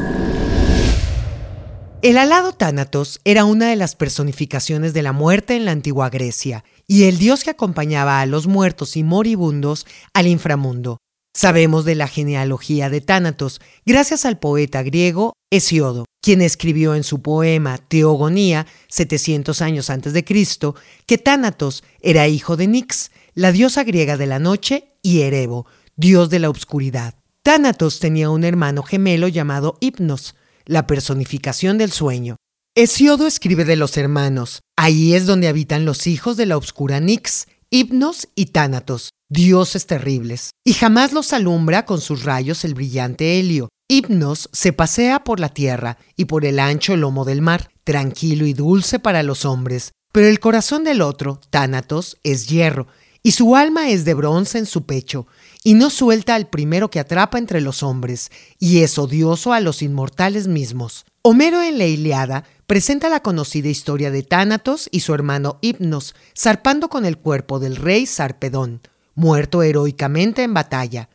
[2.01, 6.63] El alado Tánatos era una de las personificaciones de la muerte en la antigua Grecia
[6.87, 10.99] y el dios que acompañaba a los muertos y moribundos al inframundo.
[11.35, 17.21] Sabemos de la genealogía de Tánatos gracias al poeta griego Hesiodo, quien escribió en su
[17.21, 20.75] poema Teogonía, 700 años antes de Cristo,
[21.05, 25.65] que Tánatos era hijo de Nix, la diosa griega de la noche, y Erebo,
[25.97, 27.20] dios de la obscuridad.
[27.43, 30.35] Tánatos tenía un hermano gemelo llamado Hipnos,
[30.65, 32.35] la personificación del sueño.
[32.75, 34.61] Hesiodo escribe de los hermanos.
[34.77, 40.51] Ahí es donde habitan los hijos de la obscura Nix, Hipnos y Tánatos, dioses terribles.
[40.63, 43.69] Y jamás los alumbra con sus rayos el brillante helio.
[43.89, 48.53] Hipnos se pasea por la tierra y por el ancho lomo del mar, tranquilo y
[48.53, 49.93] dulce para los hombres.
[50.13, 52.85] Pero el corazón del otro, Tánatos, es hierro,
[53.23, 55.27] y su alma es de bronce en su pecho,
[55.63, 59.81] y no suelta al primero que atrapa entre los hombres, y es odioso a los
[59.81, 61.05] inmortales mismos.
[61.21, 66.89] Homero en la Iliada presenta la conocida historia de Tánatos y su hermano Hipnos, zarpando
[66.89, 68.81] con el cuerpo del rey Sarpedón,
[69.13, 71.09] muerto heroicamente en batalla.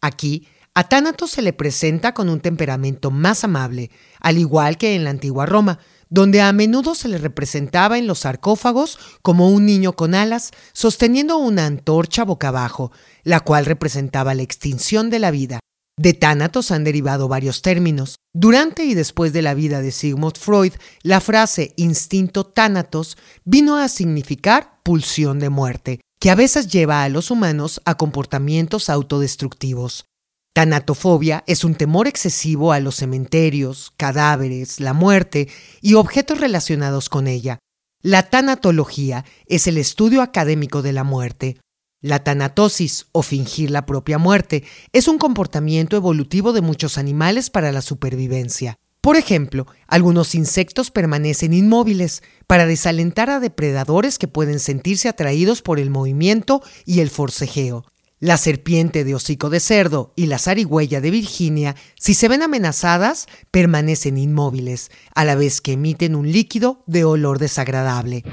[0.00, 3.90] Aquí, a Tánatos se le presenta con un temperamento más amable,
[4.20, 5.80] al igual que en la antigua Roma,
[6.10, 11.36] donde a menudo se le representaba en los sarcófagos como un niño con alas sosteniendo
[11.38, 12.92] una antorcha boca abajo,
[13.24, 15.60] la cual representaba la extinción de la vida.
[15.98, 18.16] De tánatos han derivado varios términos.
[18.32, 23.88] Durante y después de la vida de Sigmund Freud, la frase instinto tánatos vino a
[23.88, 30.04] significar pulsión de muerte, que a veces lleva a los humanos a comportamientos autodestructivos.
[30.52, 35.48] Tanatofobia es un temor excesivo a los cementerios, cadáveres, la muerte
[35.80, 37.58] y objetos relacionados con ella.
[38.02, 41.58] La tanatología es el estudio académico de la muerte.
[42.00, 47.72] La tanatosis, o fingir la propia muerte, es un comportamiento evolutivo de muchos animales para
[47.72, 48.76] la supervivencia.
[49.00, 55.80] Por ejemplo, algunos insectos permanecen inmóviles para desalentar a depredadores que pueden sentirse atraídos por
[55.80, 57.84] el movimiento y el forcejeo.
[58.20, 63.26] La serpiente de hocico de cerdo y la zarigüeya de Virginia, si se ven amenazadas,
[63.52, 68.24] permanecen inmóviles, a la vez que emiten un líquido de olor desagradable.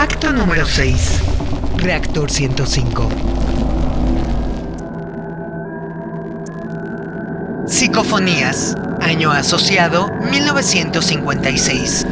[0.00, 1.20] Acto número 6.
[1.76, 3.10] Reactor 105.
[7.66, 8.74] Psicofonías.
[9.02, 12.06] Año asociado 1956.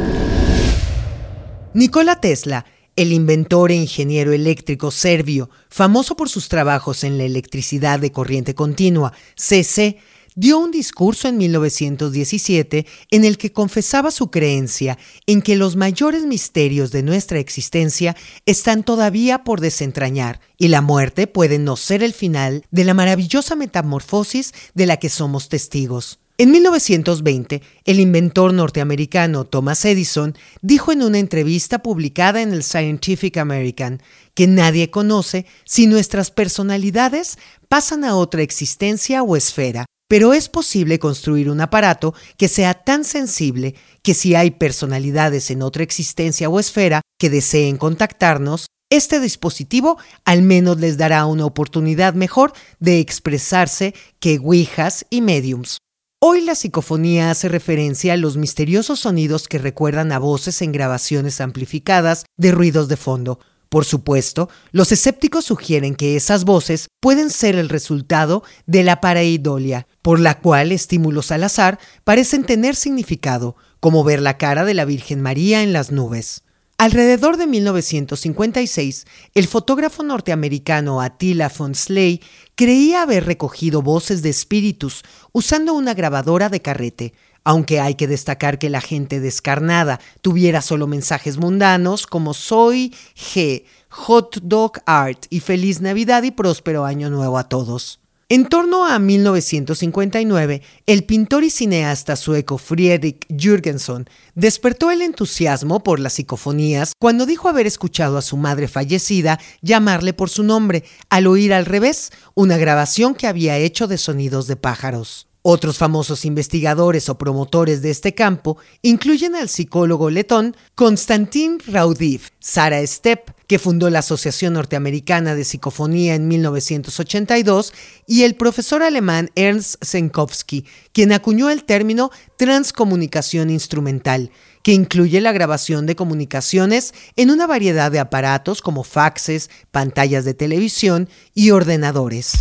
[1.73, 7.99] Nikola Tesla, el inventor e ingeniero eléctrico serbio, famoso por sus trabajos en la electricidad
[7.99, 9.97] de corriente continua, CC,
[10.39, 16.25] dio un discurso en 1917 en el que confesaba su creencia en que los mayores
[16.25, 18.15] misterios de nuestra existencia
[18.45, 23.57] están todavía por desentrañar y la muerte puede no ser el final de la maravillosa
[23.57, 26.19] metamorfosis de la que somos testigos.
[26.37, 33.35] En 1920, el inventor norteamericano Thomas Edison dijo en una entrevista publicada en el Scientific
[33.35, 34.01] American
[34.35, 37.37] que nadie conoce si nuestras personalidades
[37.67, 43.05] pasan a otra existencia o esfera, pero es posible construir un aparato que sea tan
[43.05, 49.99] sensible que si hay personalidades en otra existencia o esfera que deseen contactarnos, este dispositivo
[50.25, 55.77] al menos les dará una oportunidad mejor de expresarse que ouijas y mediums.
[56.21, 61.39] Hoy la psicofonía hace referencia a los misteriosos sonidos que recuerdan a voces en grabaciones
[61.39, 63.39] amplificadas de ruidos de fondo.
[63.69, 69.87] Por supuesto, los escépticos sugieren que esas voces pueden ser el resultado de la pareidolia,
[70.01, 74.85] por la cual estímulos al azar parecen tener significado, como ver la cara de la
[74.85, 76.41] Virgen María en las nubes.
[76.79, 79.05] Alrededor de 1956,
[79.35, 82.21] el fotógrafo norteamericano Attila von Sley
[82.55, 87.13] creía haber recogido voces de espíritus usando una grabadora de carrete,
[87.49, 93.63] aunque hay que destacar que la gente descarnada tuviera solo mensajes mundanos como soy G,
[93.89, 98.01] hot dog art y feliz Navidad y próspero año nuevo a todos.
[98.29, 105.99] En torno a 1959, el pintor y cineasta sueco Friedrich Jürgenson despertó el entusiasmo por
[105.99, 111.25] las psicofonías cuando dijo haber escuchado a su madre fallecida llamarle por su nombre al
[111.25, 115.28] oír al revés una grabación que había hecho de sonidos de pájaros.
[115.51, 122.85] Otros famosos investigadores o promotores de este campo incluyen al psicólogo letón Konstantin Raudiv, Sara
[122.85, 127.73] Stepp, que fundó la Asociación Norteamericana de Psicofonía en 1982,
[128.05, 134.29] y el profesor alemán Ernst Senkowski, quien acuñó el término transcomunicación instrumental,
[134.61, 140.35] que incluye la grabación de comunicaciones en una variedad de aparatos como faxes, pantallas de
[140.35, 142.33] televisión y ordenadores.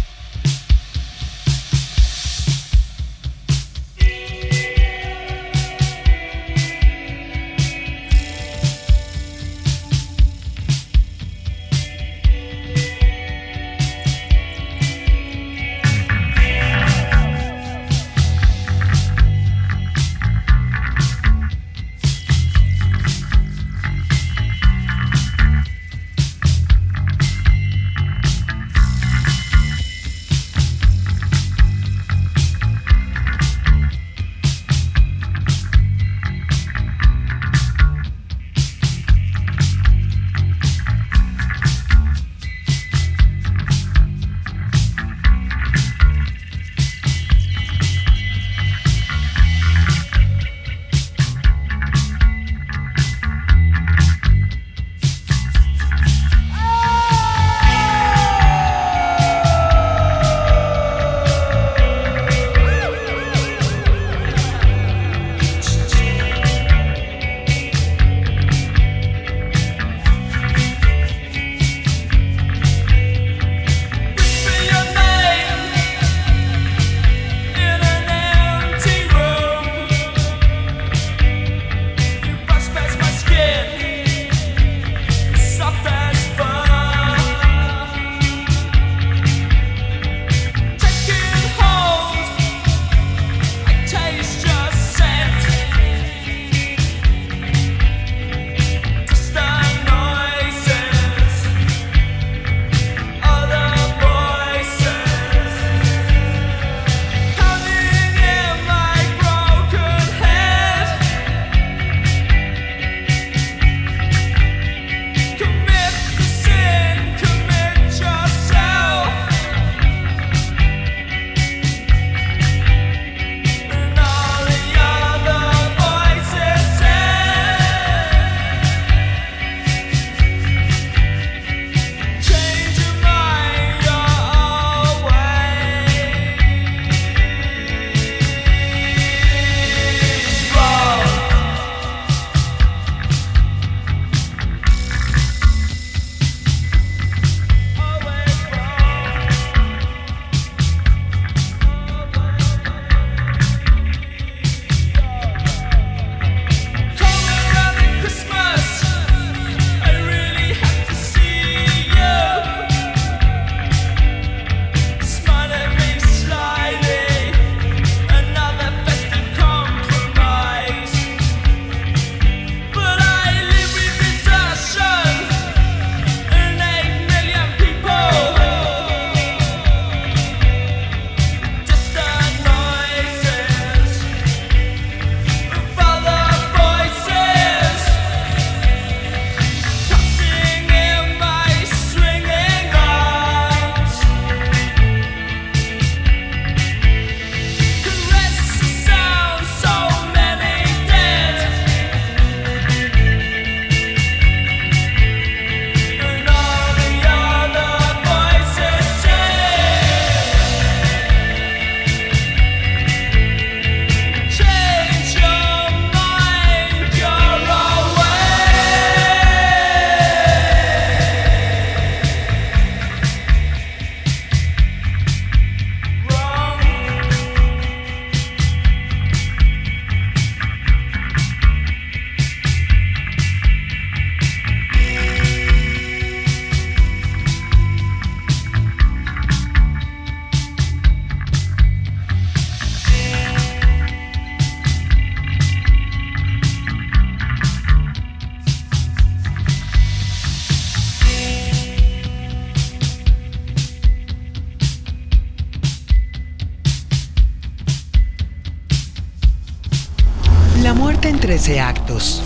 [261.49, 262.23] 13 actos.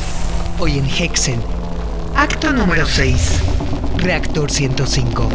[0.59, 1.41] Hoy en Hexen.
[2.17, 3.39] Acto número 6.
[3.99, 5.29] Reactor 105.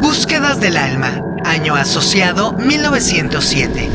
[0.00, 1.22] Búsquedas del alma.
[1.44, 3.88] Año asociado 1907.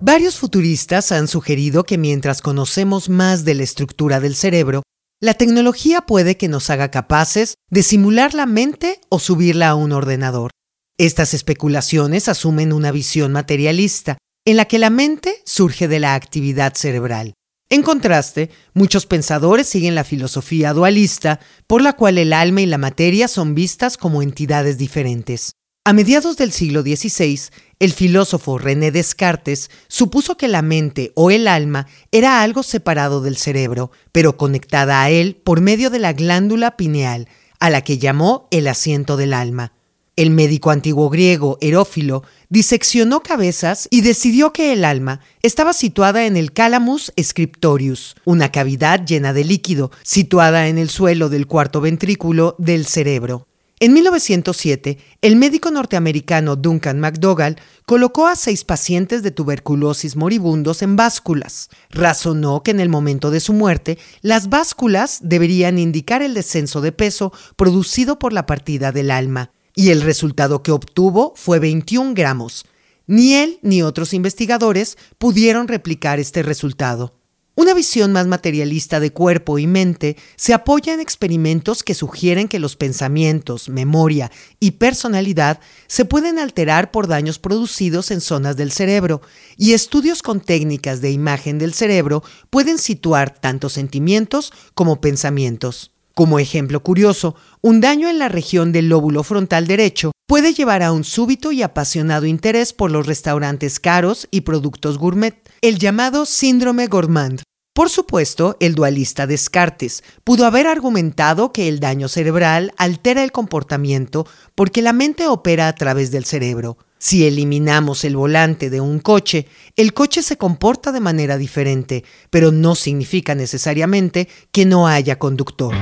[0.00, 4.82] Varios futuristas han sugerido que mientras conocemos más de la estructura del cerebro,
[5.20, 9.92] la tecnología puede que nos haga capaces de simular la mente o subirla a un
[9.92, 10.55] ordenador.
[10.98, 14.16] Estas especulaciones asumen una visión materialista,
[14.46, 17.34] en la que la mente surge de la actividad cerebral.
[17.68, 22.78] En contraste, muchos pensadores siguen la filosofía dualista, por la cual el alma y la
[22.78, 25.50] materia son vistas como entidades diferentes.
[25.84, 27.40] A mediados del siglo XVI,
[27.78, 33.36] el filósofo René Descartes supuso que la mente o el alma era algo separado del
[33.36, 37.28] cerebro, pero conectada a él por medio de la glándula pineal,
[37.60, 39.75] a la que llamó el asiento del alma.
[40.16, 46.38] El médico antiguo griego Herófilo diseccionó cabezas y decidió que el alma estaba situada en
[46.38, 52.56] el calamus scriptorius, una cavidad llena de líquido situada en el suelo del cuarto ventrículo
[52.58, 53.46] del cerebro.
[53.78, 60.96] En 1907, el médico norteamericano Duncan McDougall colocó a seis pacientes de tuberculosis moribundos en
[60.96, 61.68] básculas.
[61.90, 66.92] Razonó que en el momento de su muerte, las básculas deberían indicar el descenso de
[66.92, 72.64] peso producido por la partida del alma y el resultado que obtuvo fue 21 gramos.
[73.06, 77.14] Ni él ni otros investigadores pudieron replicar este resultado.
[77.54, 82.58] Una visión más materialista de cuerpo y mente se apoya en experimentos que sugieren que
[82.58, 84.30] los pensamientos, memoria
[84.60, 89.22] y personalidad se pueden alterar por daños producidos en zonas del cerebro,
[89.56, 95.95] y estudios con técnicas de imagen del cerebro pueden situar tanto sentimientos como pensamientos.
[96.16, 100.90] Como ejemplo curioso, un daño en la región del lóbulo frontal derecho puede llevar a
[100.90, 106.86] un súbito y apasionado interés por los restaurantes caros y productos gourmet, el llamado síndrome
[106.86, 107.42] gourmand.
[107.74, 114.26] Por supuesto, el dualista Descartes pudo haber argumentado que el daño cerebral altera el comportamiento
[114.54, 116.78] porque la mente opera a través del cerebro.
[116.98, 119.46] Si eliminamos el volante de un coche,
[119.76, 125.74] el coche se comporta de manera diferente, pero no significa necesariamente que no haya conductor.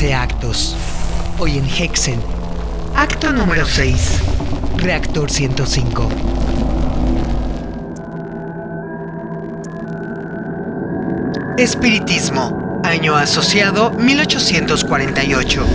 [0.00, 0.76] 13 actos.
[1.38, 2.18] Hoy en Hexen.
[2.96, 4.20] Acto número 6.
[4.78, 6.08] Reactor 105.
[11.58, 12.80] Espiritismo.
[12.82, 15.66] Año asociado 1848.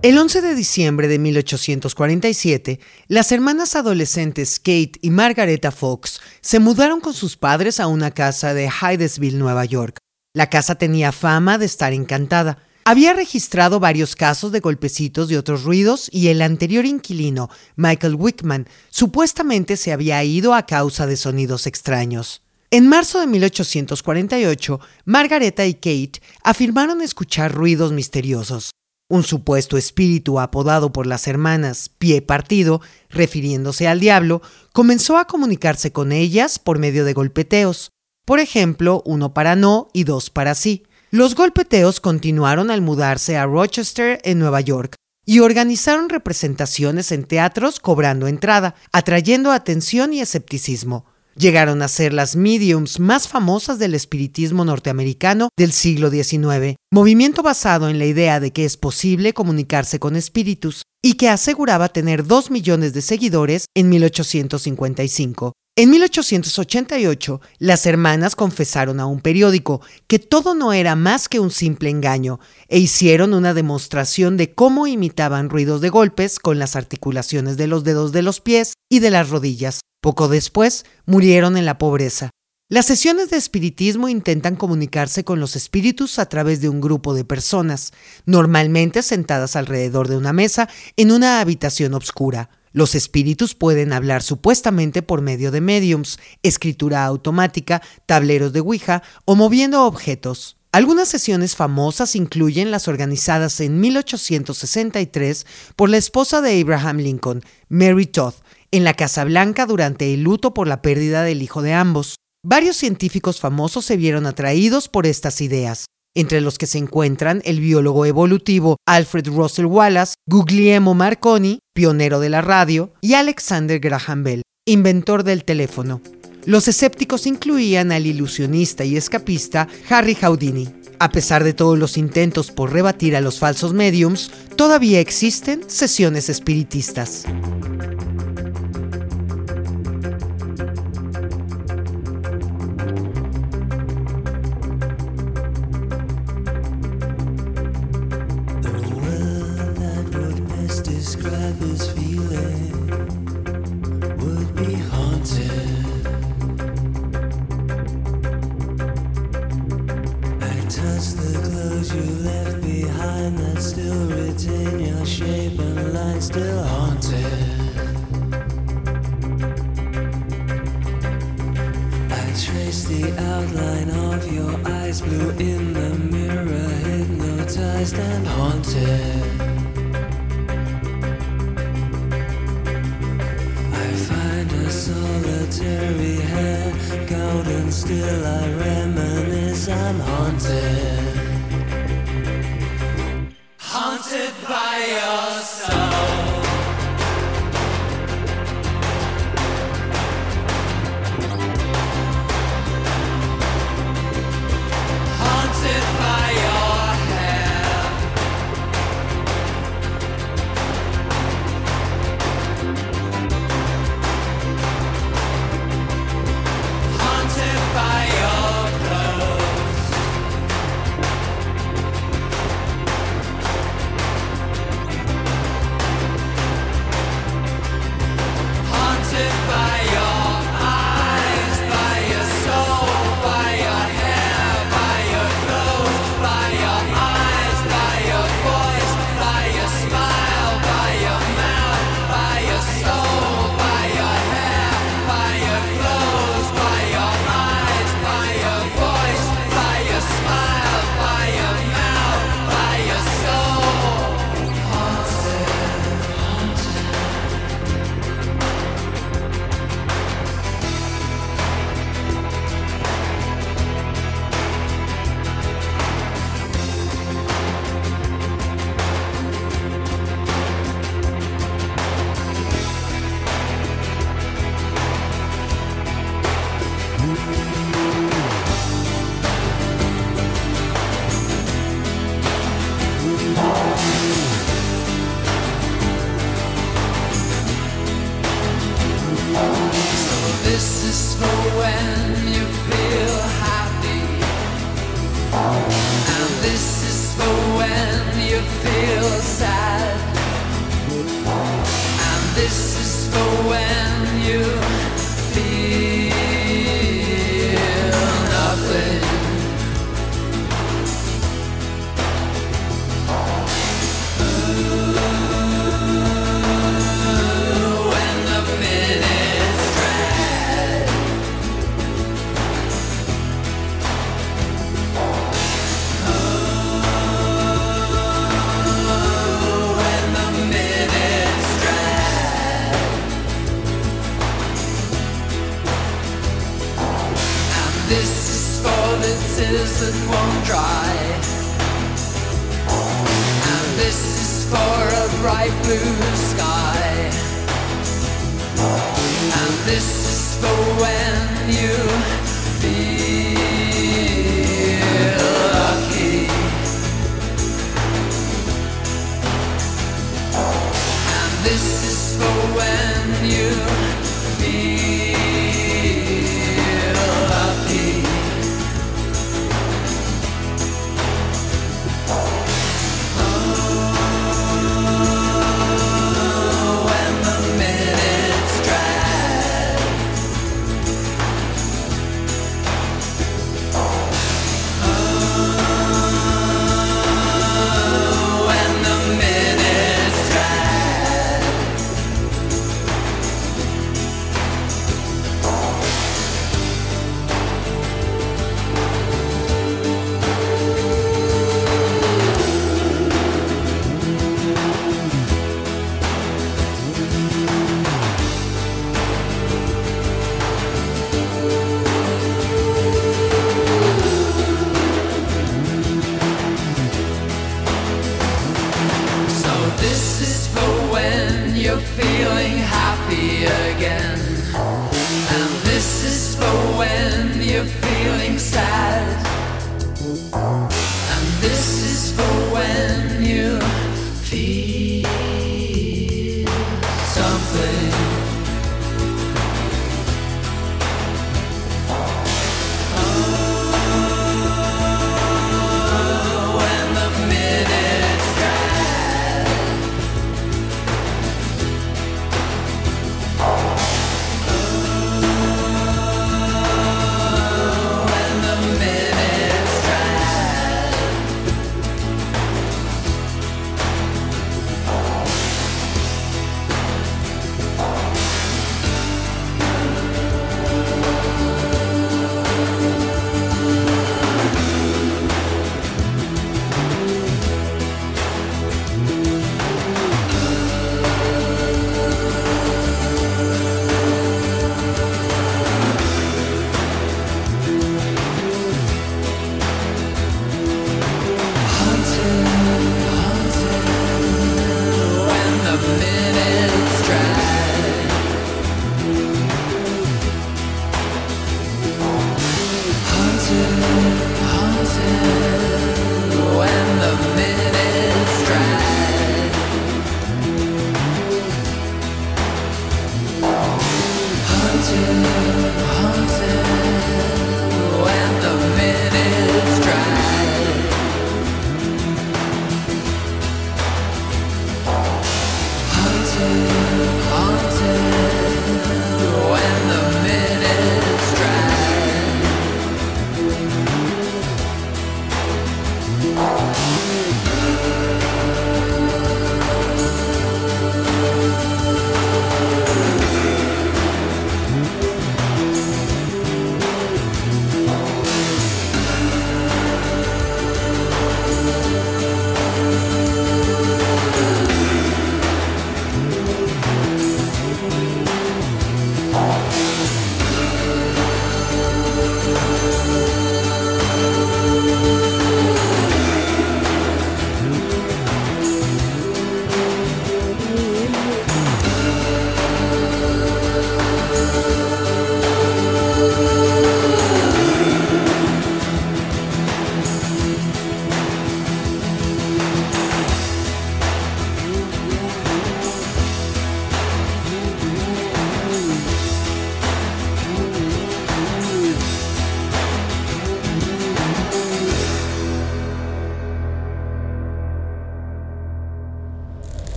[0.00, 7.00] El 11 de diciembre de 1847, las hermanas adolescentes Kate y Margareta Fox se mudaron
[7.00, 9.98] con sus padres a una casa de Hydesville, Nueva York.
[10.32, 12.56] La casa tenía fama de estar encantada.
[12.88, 18.68] Había registrado varios casos de golpecitos y otros ruidos y el anterior inquilino, Michael Wickman,
[18.90, 22.42] supuestamente se había ido a causa de sonidos extraños.
[22.70, 28.70] En marzo de 1848, Margareta y Kate afirmaron escuchar ruidos misteriosos.
[29.08, 32.80] Un supuesto espíritu apodado por las hermanas Pie Partido,
[33.10, 34.42] refiriéndose al diablo,
[34.72, 37.90] comenzó a comunicarse con ellas por medio de golpeteos.
[38.24, 40.85] Por ejemplo, uno para no y dos para sí.
[41.12, 47.78] Los golpeteos continuaron al mudarse a Rochester, en Nueva York, y organizaron representaciones en teatros
[47.78, 51.06] cobrando entrada, atrayendo atención y escepticismo.
[51.36, 57.88] Llegaron a ser las mediums más famosas del espiritismo norteamericano del siglo XIX, movimiento basado
[57.88, 62.50] en la idea de que es posible comunicarse con espíritus y que aseguraba tener dos
[62.50, 65.52] millones de seguidores en 1855.
[65.78, 71.50] En 1888, las hermanas confesaron a un periódico que todo no era más que un
[71.50, 77.58] simple engaño e hicieron una demostración de cómo imitaban ruidos de golpes con las articulaciones
[77.58, 79.80] de los dedos de los pies y de las rodillas.
[80.00, 82.30] Poco después, murieron en la pobreza.
[82.70, 87.26] Las sesiones de espiritismo intentan comunicarse con los espíritus a través de un grupo de
[87.26, 87.92] personas,
[88.24, 92.48] normalmente sentadas alrededor de una mesa en una habitación oscura.
[92.72, 99.34] Los espíritus pueden hablar supuestamente por medio de mediums, escritura automática, tableros de Ouija o
[99.34, 100.56] moviendo objetos.
[100.72, 108.04] Algunas sesiones famosas incluyen las organizadas en 1863 por la esposa de Abraham Lincoln, Mary
[108.04, 108.34] Todd,
[108.70, 112.16] en la Casa Blanca durante el luto por la pérdida del hijo de ambos.
[112.44, 115.86] Varios científicos famosos se vieron atraídos por estas ideas,
[116.16, 122.30] entre los que se encuentran el biólogo evolutivo Alfred Russel Wallace, Guglielmo Marconi, pionero de
[122.30, 126.00] la radio, y Alexander Graham Bell, inventor del teléfono.
[126.46, 130.68] Los escépticos incluían al ilusionista y escapista Harry Houdini.
[130.98, 136.30] A pesar de todos los intentos por rebatir a los falsos mediums, todavía existen sesiones
[136.30, 137.26] espiritistas.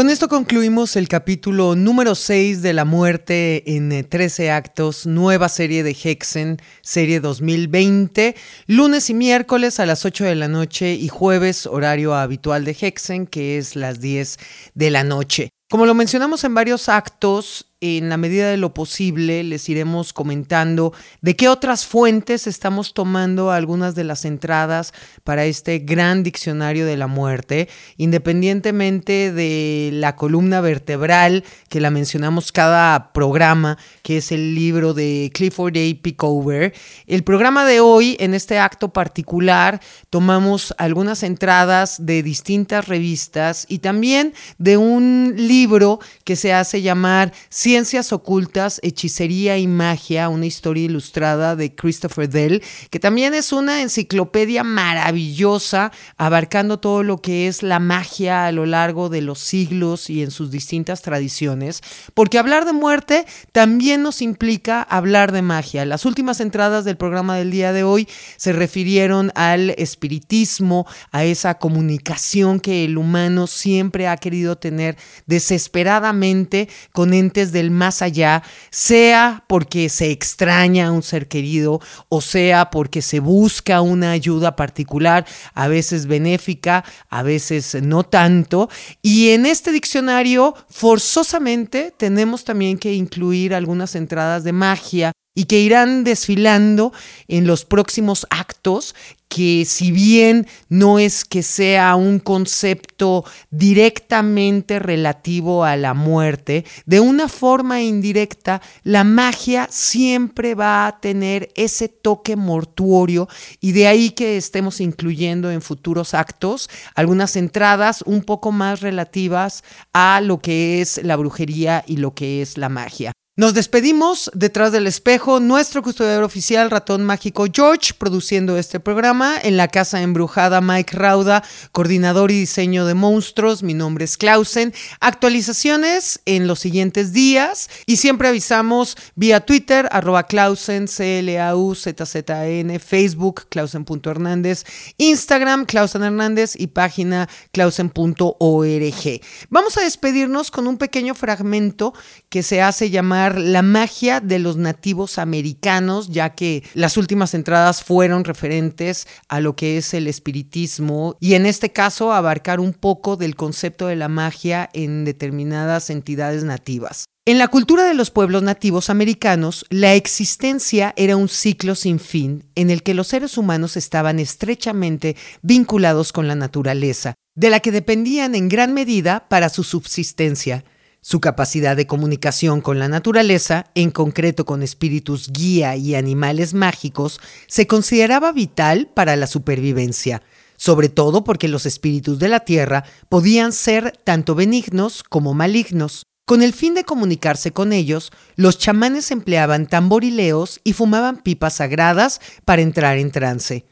[0.00, 5.50] Con esto concluimos el capítulo número 6 de La muerte en eh, 13 actos, nueva
[5.50, 8.34] serie de Hexen, serie 2020,
[8.66, 13.26] lunes y miércoles a las 8 de la noche y jueves horario habitual de Hexen,
[13.26, 14.38] que es las 10
[14.72, 15.50] de la noche.
[15.68, 20.92] Como lo mencionamos en varios actos, en la medida de lo posible les iremos comentando
[21.22, 24.92] de qué otras fuentes estamos tomando algunas de las entradas
[25.24, 32.52] para este gran diccionario de la muerte, independientemente de la columna vertebral que la mencionamos
[32.52, 36.02] cada programa, que es el libro de Clifford A.
[36.02, 36.74] Pickover.
[37.06, 39.80] El programa de hoy, en este acto particular,
[40.10, 47.32] tomamos algunas entradas de distintas revistas y también de un libro que se hace llamar
[47.70, 53.80] Ciencias Ocultas, Hechicería y Magia, una historia ilustrada de Christopher Dell, que también es una
[53.80, 60.10] enciclopedia maravillosa abarcando todo lo que es la magia a lo largo de los siglos
[60.10, 61.80] y en sus distintas tradiciones,
[62.12, 65.84] porque hablar de muerte también nos implica hablar de magia.
[65.84, 71.54] Las últimas entradas del programa del día de hoy se refirieron al espiritismo, a esa
[71.58, 79.90] comunicación que el humano siempre ha querido tener desesperadamente con entes más allá, sea porque
[79.90, 85.68] se extraña a un ser querido o sea porque se busca una ayuda particular, a
[85.68, 88.70] veces benéfica, a veces no tanto.
[89.02, 95.60] Y en este diccionario forzosamente tenemos también que incluir algunas entradas de magia y que
[95.60, 96.92] irán desfilando
[97.28, 98.94] en los próximos actos
[99.30, 106.98] que si bien no es que sea un concepto directamente relativo a la muerte, de
[106.98, 113.28] una forma indirecta, la magia siempre va a tener ese toque mortuorio
[113.60, 119.62] y de ahí que estemos incluyendo en futuros actos algunas entradas un poco más relativas
[119.92, 123.12] a lo que es la brujería y lo que es la magia.
[123.36, 129.56] Nos despedimos detrás del espejo, nuestro custodiador oficial, ratón mágico George, produciendo este programa, en
[129.56, 136.20] la casa embrujada Mike Rauda, coordinador y diseño de monstruos, mi nombre es Clausen, actualizaciones
[136.26, 137.70] en los siguientes días.
[137.86, 144.64] Y siempre avisamos vía Twitter, arroba Clausen, C-L-A-U-Z-Z-N, Facebook, Clausen.hernández,
[144.98, 149.20] Instagram, Clausen Hernández y página clausen.org.
[149.50, 151.94] Vamos a despedirnos con un pequeño fragmento
[152.30, 157.82] que se hace llamar la magia de los nativos americanos, ya que las últimas entradas
[157.82, 163.16] fueron referentes a lo que es el espiritismo y en este caso abarcar un poco
[163.16, 167.04] del concepto de la magia en determinadas entidades nativas.
[167.26, 172.44] En la cultura de los pueblos nativos americanos, la existencia era un ciclo sin fin
[172.54, 177.72] en el que los seres humanos estaban estrechamente vinculados con la naturaleza, de la que
[177.72, 180.64] dependían en gran medida para su subsistencia.
[181.02, 187.20] Su capacidad de comunicación con la naturaleza, en concreto con espíritus guía y animales mágicos,
[187.46, 190.22] se consideraba vital para la supervivencia,
[190.58, 196.02] sobre todo porque los espíritus de la tierra podían ser tanto benignos como malignos.
[196.26, 202.20] Con el fin de comunicarse con ellos, los chamanes empleaban tamborileos y fumaban pipas sagradas
[202.44, 203.64] para entrar en trance.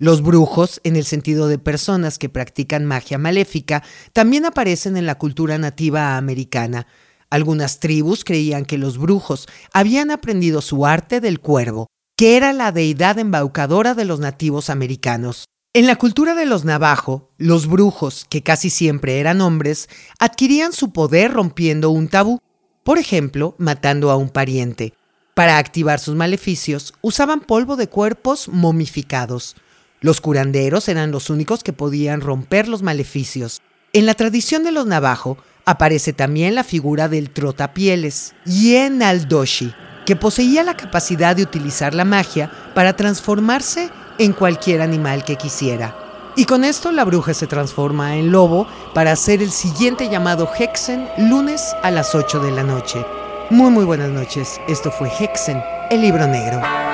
[0.00, 3.82] Los brujos, en el sentido de personas que practican magia maléfica,
[4.14, 6.86] también aparecen en la cultura nativa americana.
[7.28, 11.86] Algunas tribus creían que los brujos habían aprendido su arte del cuervo,
[12.16, 15.44] que era la deidad embaucadora de los nativos americanos.
[15.74, 20.94] En la cultura de los navajo, los brujos, que casi siempre eran hombres, adquirían su
[20.94, 22.40] poder rompiendo un tabú,
[22.84, 24.94] por ejemplo, matando a un pariente.
[25.34, 29.56] Para activar sus maleficios, usaban polvo de cuerpos momificados.
[30.02, 33.60] Los curanderos eran los únicos que podían romper los maleficios.
[33.92, 35.36] En la tradición de los navajo
[35.66, 39.74] aparece también la figura del trotapieles, Yen Aldoshi,
[40.06, 45.94] que poseía la capacidad de utilizar la magia para transformarse en cualquier animal que quisiera.
[46.34, 51.08] Y con esto la bruja se transforma en lobo para hacer el siguiente llamado Hexen
[51.18, 53.04] lunes a las 8 de la noche.
[53.50, 56.89] Muy muy buenas noches, esto fue Hexen, el libro negro.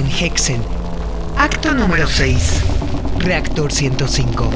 [0.00, 0.62] Alien Hexen.
[1.36, 2.62] Acto número 6.
[3.18, 4.50] Reactor 105.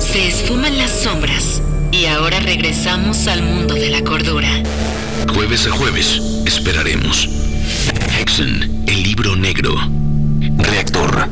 [0.00, 1.62] Se esfuman las sombras
[1.92, 4.48] y ahora regresamos al mundo de la cordura.
[5.32, 7.28] Jueves a jueves, esperaremos.
[8.18, 9.74] Hexen, el libro negro.
[10.56, 11.28] Reactor